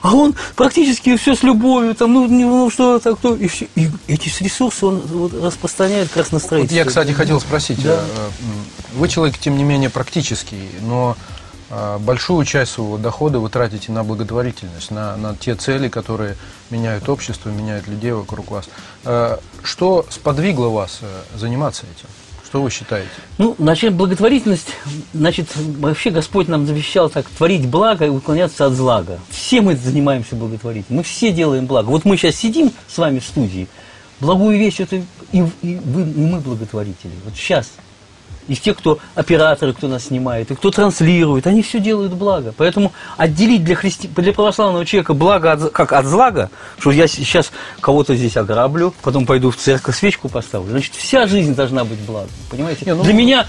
А 0.01 0.13
он 0.13 0.35
практически 0.55 1.15
все 1.17 1.35
с 1.35 1.43
любовью, 1.43 1.95
там, 1.95 2.13
ну, 2.13 2.27
ну 2.27 2.69
что, 2.69 2.99
так, 2.99 3.17
то, 3.19 3.35
и, 3.35 3.47
всё. 3.47 3.65
И 3.75 3.89
эти 4.07 4.29
ресурсы 4.43 4.85
он 4.85 4.99
вот 4.99 5.33
распространяет 5.33 6.09
как 6.09 6.17
раз 6.17 6.31
на 6.31 6.37
Вот 6.39 6.43
строительство. 6.43 6.77
я, 6.77 6.85
кстати, 6.85 7.11
хотел 7.11 7.39
спросить. 7.39 7.81
Да. 7.83 8.03
э, 8.03 8.29
Вы 8.95 9.07
человек, 9.07 9.37
тем 9.37 9.57
не 9.57 9.63
менее, 9.63 9.89
практический, 9.89 10.69
но 10.81 11.15
э, 11.69 11.97
большую 11.99 12.45
часть 12.45 12.73
своего 12.73 12.97
дохода 12.97 13.39
вы 13.39 13.49
тратите 13.49 13.91
на 13.91 14.03
благотворительность, 14.03 14.91
на, 14.91 15.15
на 15.15 15.35
те 15.35 15.55
цели, 15.55 15.87
которые 15.87 16.35
меняют 16.69 17.07
общество, 17.09 17.49
меняют 17.49 17.87
людей 17.87 18.11
вокруг 18.11 18.51
вас. 18.51 18.69
Что 19.63 20.05
сподвигло 20.09 20.67
вас 20.69 20.99
э, 21.01 21.37
заниматься 21.37 21.83
этим? 21.83 22.07
Что 22.45 22.61
вы 22.61 22.69
считаете? 22.69 23.09
Ну, 23.37 23.55
начать 23.59 23.93
благотворительность, 23.93 24.67
значит, 25.13 25.47
вообще 25.55 26.09
Господь 26.09 26.49
нам 26.49 26.67
завещал 26.67 27.09
так, 27.09 27.25
творить 27.29 27.65
благо 27.67 28.05
и 28.05 28.09
уклоняться 28.09 28.65
от 28.65 28.73
злага. 28.73 29.19
Все 29.29 29.61
мы 29.61 29.77
занимаемся 29.77 30.35
благотворительностью, 30.35 30.97
мы 30.97 31.03
все 31.03 31.31
делаем 31.31 31.65
благо. 31.65 31.87
Вот 31.87 32.03
мы 32.03 32.17
сейчас 32.17 32.35
сидим 32.35 32.73
с 32.89 32.97
вами 32.97 33.19
в 33.19 33.25
студии, 33.25 33.69
благую 34.19 34.57
вещь, 34.57 34.81
это 34.81 34.97
и, 34.97 35.05
и 35.31 35.75
вы, 35.75 36.01
и 36.01 36.19
мы 36.19 36.39
благотворители. 36.39 37.13
Вот 37.23 37.35
сейчас. 37.35 37.71
И 38.47 38.55
те, 38.55 38.73
кто 38.73 38.99
операторы, 39.15 39.73
кто 39.73 39.87
нас 39.87 40.05
снимает, 40.05 40.51
и 40.51 40.55
кто 40.55 40.71
транслирует, 40.71 41.47
они 41.47 41.61
все 41.61 41.79
делают 41.79 42.13
благо. 42.13 42.53
Поэтому 42.57 42.91
отделить 43.17 43.63
для, 43.63 43.75
христи... 43.75 44.07
для 44.07 44.33
православного 44.33 44.85
человека 44.85 45.13
благо 45.13 45.51
от, 45.51 45.71
как 45.71 45.93
от 45.93 46.05
злага, 46.05 46.49
что 46.79 46.91
я 46.91 47.07
сейчас 47.07 47.51
кого-то 47.79 48.15
здесь 48.15 48.37
ограблю, 48.37 48.93
потом 49.03 49.25
пойду 49.25 49.51
в 49.51 49.57
церковь, 49.57 49.97
свечку 49.97 50.27
поставлю. 50.29 50.71
Значит, 50.71 50.93
вся 50.95 51.27
жизнь 51.27 51.55
должна 51.55 51.83
быть 51.83 51.99
благом. 51.99 52.29
Понимаете? 52.49 52.85
Не, 52.85 52.95
ну- 52.95 53.03
Для 53.03 53.13
меня 53.13 53.45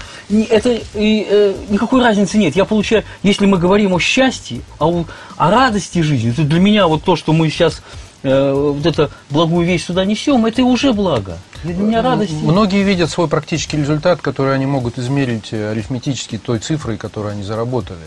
это 0.49 0.79
и, 0.93 1.27
э, 1.29 1.53
никакой 1.69 2.01
разницы 2.01 2.37
нет. 2.37 2.55
Я 2.55 2.65
получаю, 2.65 3.03
если 3.23 3.45
мы 3.45 3.57
говорим 3.57 3.93
о 3.93 3.99
счастье, 3.99 4.61
о, 4.79 4.87
у- 4.89 5.05
о 5.37 5.51
радости 5.51 5.99
жизни, 6.01 6.31
то 6.31 6.43
для 6.43 6.59
меня 6.59 6.87
вот 6.87 7.03
то, 7.03 7.15
что 7.15 7.33
мы 7.33 7.49
сейчас 7.49 7.81
э, 8.23 8.53
вот 8.53 8.85
это 8.85 9.09
благую 9.29 9.65
вещь 9.67 9.85
сюда 9.85 10.05
несем, 10.05 10.45
это 10.45 10.63
уже 10.63 10.93
благо. 10.93 11.37
Для 11.63 11.73
меня 11.75 12.01
радость. 12.01 12.33
Многие 12.41 12.83
видят 12.83 13.09
свой 13.09 13.27
практический 13.27 13.77
результат, 13.77 14.21
который 14.21 14.53
они 14.55 14.65
могут 14.65 14.97
измерить 14.99 15.49
э, 15.51 15.71
арифметически 15.71 16.37
той 16.37 16.59
цифрой, 16.59 16.97
которую 16.97 17.31
они 17.31 17.43
заработали. 17.43 17.99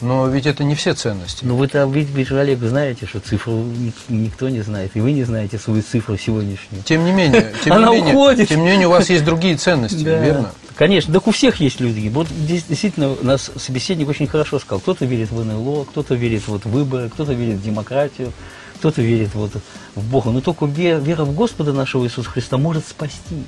Но 0.00 0.28
ведь 0.28 0.46
это 0.46 0.62
не 0.62 0.76
все 0.76 0.94
ценности. 0.94 1.44
Ну 1.44 1.56
вы-то, 1.56 1.86
вы, 1.88 2.06
вы 2.14 2.24
же, 2.24 2.38
Олег, 2.38 2.60
знаете, 2.60 3.06
что 3.06 3.18
цифру 3.18 3.52
ник- 3.54 3.94
никто 4.08 4.48
не 4.48 4.60
знает, 4.60 4.92
и 4.94 5.00
вы 5.00 5.10
не 5.12 5.24
знаете 5.24 5.58
свою 5.58 5.82
цифру 5.82 6.16
сегодняшнюю. 6.16 6.84
Тем 6.84 7.04
не 7.04 7.10
менее, 7.10 7.52
тем 7.64 7.72
Она 7.72 7.88
не 7.90 7.96
менее, 7.96 8.14
уходит. 8.14 8.48
тем 8.48 8.60
не 8.60 8.66
менее, 8.66 8.86
у 8.86 8.90
вас 8.90 9.10
есть 9.10 9.24
другие 9.24 9.56
ценности, 9.56 10.04
Да. 10.04 10.18
верно? 10.24 10.52
Конечно, 10.76 11.12
так 11.12 11.26
у 11.26 11.32
всех 11.32 11.56
есть 11.56 11.80
люди. 11.80 12.08
Вот 12.08 12.28
здесь 12.28 12.62
действительно 12.68 13.10
у 13.10 13.24
нас 13.24 13.50
собеседник 13.56 14.08
очень 14.08 14.28
хорошо 14.28 14.60
сказал. 14.60 14.78
Кто-то 14.78 15.04
верит 15.06 15.32
в 15.32 15.44
НЛО, 15.44 15.84
кто-то 15.86 16.14
верит 16.14 16.46
вот 16.46 16.64
в 16.64 16.70
выборы, 16.70 17.08
кто-то 17.08 17.32
верит 17.32 17.56
в 17.56 17.64
демократию, 17.64 18.32
кто-то 18.78 19.02
верит 19.02 19.34
вот 19.34 19.52
в 19.94 20.04
Бога. 20.04 20.30
Но 20.30 20.40
только 20.40 20.64
ве- 20.64 21.00
вера 21.00 21.24
в 21.24 21.34
Господа 21.34 21.72
нашего 21.72 22.04
Иисуса 22.04 22.30
Христа 22.30 22.56
может 22.56 22.86
спасти. 22.86 23.44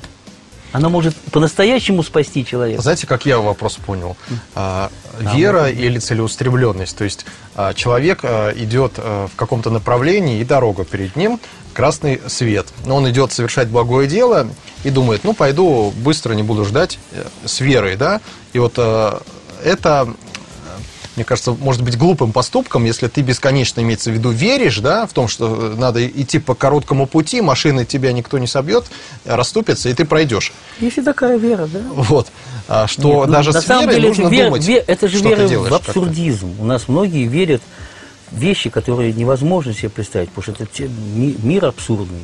Она 0.73 0.89
может 0.89 1.17
по-настоящему 1.33 2.03
спасти 2.03 2.45
человека. 2.45 2.81
Знаете, 2.83 3.07
как 3.07 3.27
я 3.27 3.39
вопрос 3.39 3.75
понял? 3.75 4.17
А, 4.55 4.91
вера 5.19 5.69
или 5.69 5.99
целеустремленность. 5.99 6.97
То 6.97 7.05
есть 7.05 7.27
а, 7.57 7.75
человек 7.75 8.21
а, 8.23 8.53
идет 8.53 8.93
а, 8.99 9.27
в 9.27 9.35
каком-то 9.35 9.71
направлении, 9.71 10.41
и 10.41 10.45
дорога 10.45 10.85
перед 10.85 11.17
ним, 11.17 11.41
красный 11.73 12.21
свет. 12.29 12.69
Но 12.87 12.97
он 12.97 13.09
идет 13.11 13.33
совершать 13.33 13.69
благое 13.69 14.09
дело 14.09 14.47
и 14.85 14.91
думает, 14.91 15.25
ну, 15.25 15.35
пойду 15.35 15.93
быстро, 15.97 16.35
не 16.35 16.43
буду 16.43 16.65
ждать, 16.65 16.99
э, 17.13 17.25
с 17.45 17.61
верой, 17.61 17.97
да? 17.97 18.21
И 18.53 18.59
вот 18.61 18.75
а, 18.77 19.23
это 19.65 20.15
мне 21.17 21.25
кажется, 21.25 21.53
может 21.53 21.83
быть 21.83 21.99
глупым 21.99 22.33
поступком, 22.33 22.85
если 22.85 23.09
ты 23.09 23.21
бесконечно, 23.23 23.81
имеется 23.81 24.11
в 24.11 24.15
виду, 24.15 24.31
веришь, 24.31 24.79
да, 24.79 25.07
в 25.07 25.13
том, 25.13 25.27
что 25.29 25.75
надо 25.77 26.07
идти 26.07 26.39
по 26.39 26.55
короткому 26.55 27.07
пути, 27.07 27.41
машины 27.41 27.85
тебя 27.85 28.13
никто 28.13 28.39
не 28.39 28.47
собьет, 28.47 28.85
расступится, 29.25 29.89
и 29.89 29.95
ты 29.95 30.05
пройдешь. 30.05 30.53
Есть 30.81 30.99
и 30.99 31.03
такая 31.03 31.37
вера, 31.37 31.67
да? 31.67 31.81
Вот. 31.93 32.29
А, 32.69 32.87
что 32.87 33.03
Нет, 33.21 33.27
ну, 33.27 33.33
даже 33.33 33.53
на 33.53 33.61
с 33.61 33.67
самом 33.67 33.83
верой 33.89 33.95
деле 33.97 34.09
нужно 34.09 34.23
это 34.27 34.31
вера- 34.35 34.45
думать, 34.47 34.63
ве- 34.69 34.85
это 34.87 35.09
же 35.09 35.19
что 35.19 35.29
вера 35.29 35.39
ты 35.43 35.49
делаешь. 35.49 35.73
в 35.73 35.75
абсурдизм. 35.75 36.55
У 36.61 36.65
нас 36.65 36.87
многие 36.89 37.27
верят 37.27 37.63
в 38.31 38.39
вещи, 38.39 38.71
которые 38.71 39.13
невозможно 39.13 39.75
себе 39.75 39.89
представить, 39.89 40.31
потому 40.31 40.55
что 40.55 40.63
это 40.65 40.89
мир 41.43 41.65
абсурдный. 41.67 42.21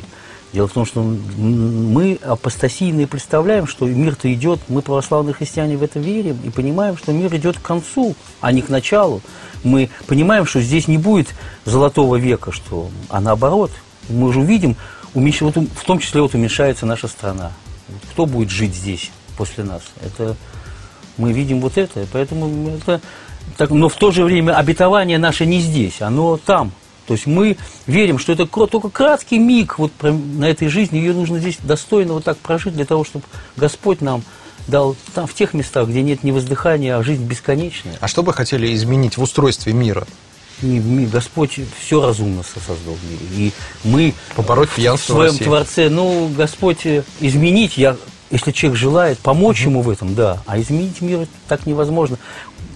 Дело 0.53 0.69
в 0.69 0.73
том, 0.73 0.87
что 0.87 1.03
мы 1.03 2.19
апостасийные 2.23 3.07
представляем, 3.07 3.67
что 3.67 3.87
мир-то 3.87 4.33
идет, 4.33 4.61
мы, 4.69 4.81
православные 4.81 5.35
христиане, 5.35 5.77
в 5.77 5.83
это 5.83 5.99
верим 5.99 6.39
и 6.45 6.51
понимаем, 6.51 6.97
что 6.97 7.13
мир 7.13 7.35
идет 7.35 7.59
к 7.59 7.63
концу, 7.63 8.15
а 8.41 8.53
не 8.53 8.63
к 8.63 8.69
началу. 8.69 9.21
Мы 9.65 9.91
понимаем, 10.07 10.47
что 10.47 10.61
здесь 10.61 10.89
не 10.89 10.99
будет 10.99 11.35
золотого 11.65 12.17
века, 12.17 12.53
что, 12.53 12.89
а 13.09 13.21
наоборот. 13.21 13.71
Мы 14.09 14.29
уже 14.29 14.41
увидим, 14.41 14.77
уменьш- 15.15 15.43
вот 15.45 15.57
в 15.57 15.85
том 15.85 15.99
числе 15.99 16.23
вот 16.23 16.35
уменьшается 16.35 16.87
наша 16.87 17.09
страна. 17.09 17.53
Кто 18.13 18.25
будет 18.25 18.51
жить 18.51 18.75
здесь 18.75 19.11
после 19.37 19.65
нас? 19.65 19.83
Это 20.05 20.37
мы 21.19 21.33
видим 21.33 21.61
вот 21.61 21.77
это, 21.77 22.07
поэтому 22.13 22.77
это 22.77 23.01
так, 23.57 23.71
но 23.71 23.89
в 23.89 23.97
то 23.97 24.11
же 24.11 24.25
время 24.25 24.57
обетование 24.57 25.19
наше 25.19 25.45
не 25.45 25.61
здесь, 25.61 26.01
оно 26.01 26.37
там. 26.37 26.73
То 27.07 27.15
есть 27.15 27.27
мы 27.27 27.57
верим, 27.87 28.19
что 28.19 28.33
это 28.33 28.47
только 28.47 28.91
краткий 28.91 29.39
миг 29.39 29.79
вот 29.79 29.93
на 30.03 30.45
этой 30.45 30.69
жизни, 30.69 30.99
ее 30.99 31.13
нужно 31.13 31.39
здесь 31.39 31.59
достойно 31.63 32.15
вот 32.15 32.25
так 32.25 32.37
прожить 32.39 32.75
для 32.75 32.85
того, 32.85 33.05
чтобы 33.05 33.25
Господь 33.57 34.01
нам 34.01 34.23
дал 34.67 34.97
там, 35.15 35.27
в 35.27 35.35
тех 35.35 35.55
местах, 35.55 35.89
где 35.89 36.03
нет 36.03 36.25
ни 36.25 36.31
воздыхания, 36.31 36.97
а 36.97 37.03
жизнь 37.03 37.25
бесконечная. 37.25 37.97
А 38.01 38.09
что 38.09 38.23
бы 38.23 38.33
хотели 38.33 38.75
изменить 38.75 39.17
в 39.17 39.23
устройстве 39.23 39.73
мира? 39.73 40.07
И 40.63 41.09
Господь 41.13 41.61
все 41.79 42.05
разумно 42.05 42.43
создал 42.43 42.95
в 42.95 43.11
мире. 43.11 43.27
И 43.37 43.53
мы 43.85 44.15
Побороть 44.35 44.71
пьянство 44.71 45.13
в 45.13 45.17
своем 45.17 45.33
России. 45.33 45.45
Творце, 45.45 45.89
ну, 45.91 46.33
Господь 46.35 46.87
э, 46.87 47.05
изменить, 47.21 47.77
я, 47.77 47.97
если 48.31 48.53
человек 48.53 48.79
желает, 48.79 49.19
помочь 49.19 49.61
ему 49.61 49.83
в 49.83 49.91
этом, 49.91 50.15
да, 50.15 50.43
а 50.47 50.59
изменить 50.59 51.03
мир 51.03 51.29
так 51.47 51.67
невозможно. 51.67 52.19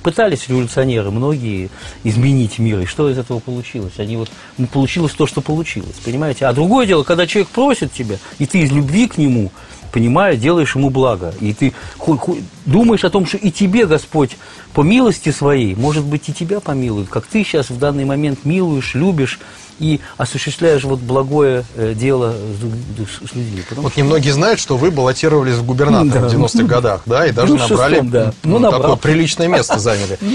Пытались 0.02 0.48
революционеры 0.48 1.10
многие 1.10 1.70
изменить 2.04 2.58
мир, 2.58 2.80
и 2.80 2.86
что 2.86 3.10
из 3.10 3.18
этого 3.18 3.38
получилось? 3.38 3.94
Они 3.98 4.16
вот, 4.16 4.30
ну, 4.56 4.66
получилось 4.66 5.12
то, 5.12 5.26
что 5.26 5.40
получилось, 5.40 5.96
понимаете? 6.04 6.46
А 6.46 6.52
другое 6.52 6.86
дело, 6.86 7.02
когда 7.02 7.26
человек 7.26 7.48
просит 7.48 7.92
тебя, 7.92 8.16
и 8.38 8.46
ты 8.46 8.60
из 8.60 8.72
любви 8.72 9.08
к 9.08 9.18
нему, 9.18 9.50
понимая, 9.92 10.36
делаешь 10.36 10.74
ему 10.74 10.90
благо, 10.90 11.34
и 11.40 11.52
ты 11.52 11.74
думаешь 12.64 13.04
о 13.04 13.10
том, 13.10 13.26
что 13.26 13.36
и 13.36 13.50
тебе 13.50 13.86
Господь 13.86 14.36
по 14.72 14.82
милости 14.82 15.30
своей, 15.30 15.74
может 15.74 16.04
быть, 16.04 16.28
и 16.28 16.32
тебя 16.32 16.60
помилует, 16.60 17.08
как 17.08 17.26
ты 17.26 17.44
сейчас 17.44 17.70
в 17.70 17.78
данный 17.78 18.04
момент 18.04 18.44
милуешь, 18.44 18.94
любишь 18.94 19.38
и 19.80 20.00
осуществляешь 20.18 20.84
вот 20.84 21.00
благое 21.00 21.64
э, 21.74 21.94
дело 21.94 22.32
с, 22.32 23.30
с 23.30 23.34
людьми. 23.34 23.62
Потому 23.68 23.84
вот 23.84 23.92
что... 23.92 24.00
немногие 24.00 24.32
знают, 24.32 24.60
что 24.60 24.76
вы 24.76 24.90
баллотировались 24.90 25.54
в 25.54 25.64
губернатора 25.64 26.20
да. 26.20 26.28
в 26.28 26.32
90-х 26.32 26.64
годах, 26.68 27.02
да, 27.06 27.26
и 27.26 27.32
даже 27.32 27.54
ну, 27.54 27.58
набрали 27.58 27.94
шестом, 27.94 28.10
да. 28.10 28.32
ну, 28.44 28.58
ну, 28.58 28.70
такое 28.70 28.96
приличное 28.96 29.48
место 29.48 29.78
заняли. 29.78 30.18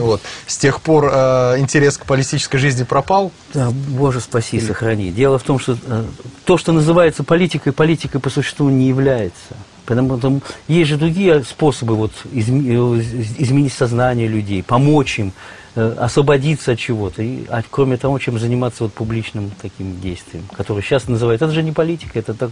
Вот. 0.00 0.20
С 0.46 0.56
тех 0.58 0.80
пор 0.80 1.10
э, 1.12 1.56
интерес 1.58 1.96
к 1.96 2.04
политической 2.04 2.58
жизни 2.58 2.84
пропал? 2.84 3.32
Да, 3.54 3.70
Боже, 3.70 4.20
спаси, 4.20 4.58
Или... 4.58 4.66
сохрани. 4.66 5.10
Дело 5.10 5.38
в 5.38 5.42
том, 5.42 5.58
что 5.58 5.76
э, 5.86 6.04
то, 6.44 6.58
что 6.58 6.72
называется 6.72 7.24
политикой, 7.24 7.72
политикой 7.72 8.20
по 8.20 8.30
существу 8.30 8.68
не 8.68 8.88
является. 8.88 9.56
Потому 9.86 10.18
что 10.18 10.40
есть 10.68 10.90
же 10.90 10.96
другие 10.96 11.42
способы 11.42 11.96
вот, 11.96 12.12
изменить 12.32 13.72
сознание 13.72 14.28
людей, 14.28 14.62
помочь 14.62 15.18
им, 15.18 15.32
Э, 15.32 15.34
освободиться 15.76 16.72
от 16.72 16.78
чего-то, 16.78 17.22
и, 17.22 17.44
а, 17.48 17.62
кроме 17.68 17.96
того, 17.96 18.18
чем 18.18 18.38
заниматься 18.38 18.84
вот 18.84 18.92
публичным 18.92 19.52
таким 19.62 20.00
действием, 20.00 20.44
которое 20.56 20.82
сейчас 20.82 21.06
называют, 21.08 21.42
это 21.42 21.52
же 21.52 21.62
не 21.62 21.72
политика, 21.72 22.18
это 22.18 22.34
так, 22.34 22.50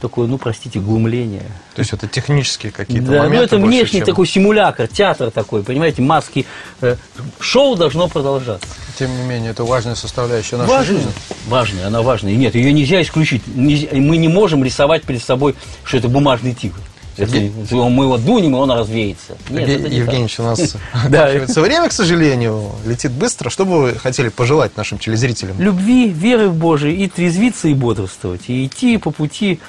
такое, 0.00 0.26
ну, 0.26 0.38
простите, 0.38 0.80
глумление. 0.80 1.44
То 1.74 1.80
есть 1.80 1.92
это 1.92 2.08
технические 2.08 2.72
какие-то 2.72 3.06
да, 3.06 3.22
моменты? 3.22 3.36
ну, 3.36 3.42
это 3.42 3.56
внешний 3.58 4.00
чем... 4.00 4.06
такой 4.06 4.26
симулятор, 4.26 4.88
театр 4.88 5.30
такой, 5.30 5.62
понимаете, 5.62 6.02
маски. 6.02 6.46
Э, 6.80 6.96
шоу 7.38 7.76
должно 7.76 8.08
продолжаться. 8.08 8.66
Тем 8.98 9.16
не 9.16 9.22
менее, 9.22 9.52
это 9.52 9.62
важная 9.62 9.94
составляющая 9.94 10.56
нашей 10.56 10.70
важная, 10.70 10.96
жизни. 10.96 11.12
Важная, 11.46 11.86
она 11.86 12.02
важная. 12.02 12.32
И 12.32 12.36
нет, 12.36 12.56
ее 12.56 12.72
нельзя 12.72 13.00
исключить. 13.00 13.42
Мы 13.46 14.16
не 14.16 14.28
можем 14.28 14.64
рисовать 14.64 15.04
перед 15.04 15.22
собой, 15.22 15.54
что 15.84 15.98
это 15.98 16.08
бумажный 16.08 16.54
тигр. 16.54 16.80
Если 17.18 17.52
мы 17.72 18.04
его 18.04 18.16
дунем, 18.16 18.54
и 18.54 18.58
он 18.58 18.70
развеется. 18.70 19.36
Нет, 19.50 19.68
Евгеньевич, 19.68 20.38
у 20.40 20.44
нас 20.44 20.58
заканчивается 21.04 21.60
время, 21.60 21.88
к 21.88 21.92
сожалению, 21.92 22.72
летит 22.86 23.12
быстро. 23.12 23.50
Что 23.50 23.64
бы 23.64 23.82
вы 23.82 23.94
хотели 23.94 24.28
пожелать 24.28 24.76
нашим 24.76 24.98
телезрителям? 24.98 25.60
Любви, 25.60 26.08
веры 26.08 26.48
в 26.48 26.54
Божие, 26.56 26.94
и 26.94 27.08
трезвиться, 27.08 27.68
и 27.68 27.74
бодрствовать, 27.74 28.48
и 28.48 28.66
идти 28.66 28.98
по 28.98 29.10
пути 29.10 29.60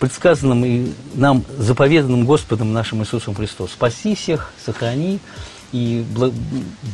предсказанным 0.00 0.64
и 0.64 0.92
нам 1.14 1.44
заповеданным 1.56 2.24
Господом 2.24 2.72
нашим 2.72 3.02
Иисусом 3.02 3.34
Христом. 3.34 3.68
Спаси 3.68 4.14
всех, 4.14 4.52
сохрани 4.64 5.20
и 5.72 6.04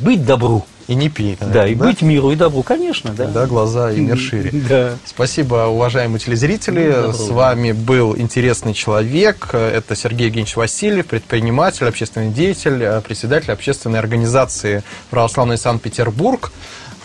быть 0.02 0.24
добру. 0.24 0.64
И 0.90 0.96
не 0.96 1.08
пей. 1.08 1.36
Наверное, 1.38 1.52
да, 1.52 1.68
и 1.68 1.76
да? 1.76 1.84
быть 1.84 2.02
миру 2.02 2.32
и 2.32 2.34
добру, 2.34 2.64
конечно, 2.64 3.12
да. 3.12 3.26
Да, 3.26 3.46
глаза 3.46 3.92
и 3.92 4.00
мир 4.00 4.18
шире. 4.18 4.50
Да. 4.50 4.96
Спасибо, 5.06 5.68
уважаемые 5.68 6.18
телезрители. 6.18 6.90
Доброго. 6.90 7.12
С 7.12 7.28
вами 7.28 7.70
был 7.70 8.18
интересный 8.18 8.74
человек. 8.74 9.54
Это 9.54 9.94
Сергей 9.94 10.26
Евгеньевич 10.26 10.56
Васильев, 10.56 11.06
предприниматель, 11.06 11.86
общественный 11.86 12.32
деятель, 12.32 12.82
э, 12.82 13.00
председатель 13.02 13.52
общественной 13.52 14.00
организации 14.00 14.82
«Православный 15.10 15.58
Санкт-Петербург». 15.58 16.50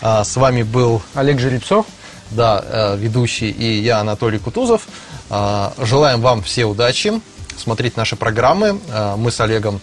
А, 0.02 0.24
с 0.24 0.34
вами 0.34 0.64
был 0.64 1.00
Олег 1.14 1.38
Жеребцов. 1.38 1.86
Да, 2.32 2.64
э, 2.66 2.96
ведущий, 2.96 3.52
и 3.52 3.82
я, 3.82 4.00
Анатолий 4.00 4.40
Кутузов. 4.40 4.88
А, 5.30 5.72
желаем 5.78 6.22
вам 6.22 6.42
все 6.42 6.64
удачи, 6.64 7.12
смотреть 7.56 7.96
наши 7.96 8.16
программы. 8.16 8.80
А, 8.90 9.16
мы 9.16 9.30
с 9.30 9.40
Олегом 9.40 9.80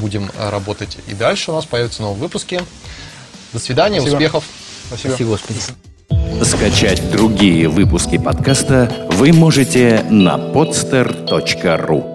будем 0.00 0.28
работать 0.36 0.98
и 1.06 1.14
дальше. 1.14 1.52
У 1.52 1.54
нас 1.54 1.66
появятся 1.66 2.02
новые 2.02 2.20
выпуски. 2.22 2.60
До 3.52 3.58
свидания, 3.58 4.00
Спасибо. 4.00 4.16
успехов. 4.16 4.44
Спасибо. 4.88 5.10
Спасибо, 5.10 5.30
Господи. 5.30 5.60
Скачать 6.44 7.10
другие 7.10 7.68
выпуски 7.68 8.18
подкаста 8.18 8.90
вы 9.12 9.32
можете 9.32 10.04
на 10.10 10.36
podster.ru 10.36 12.11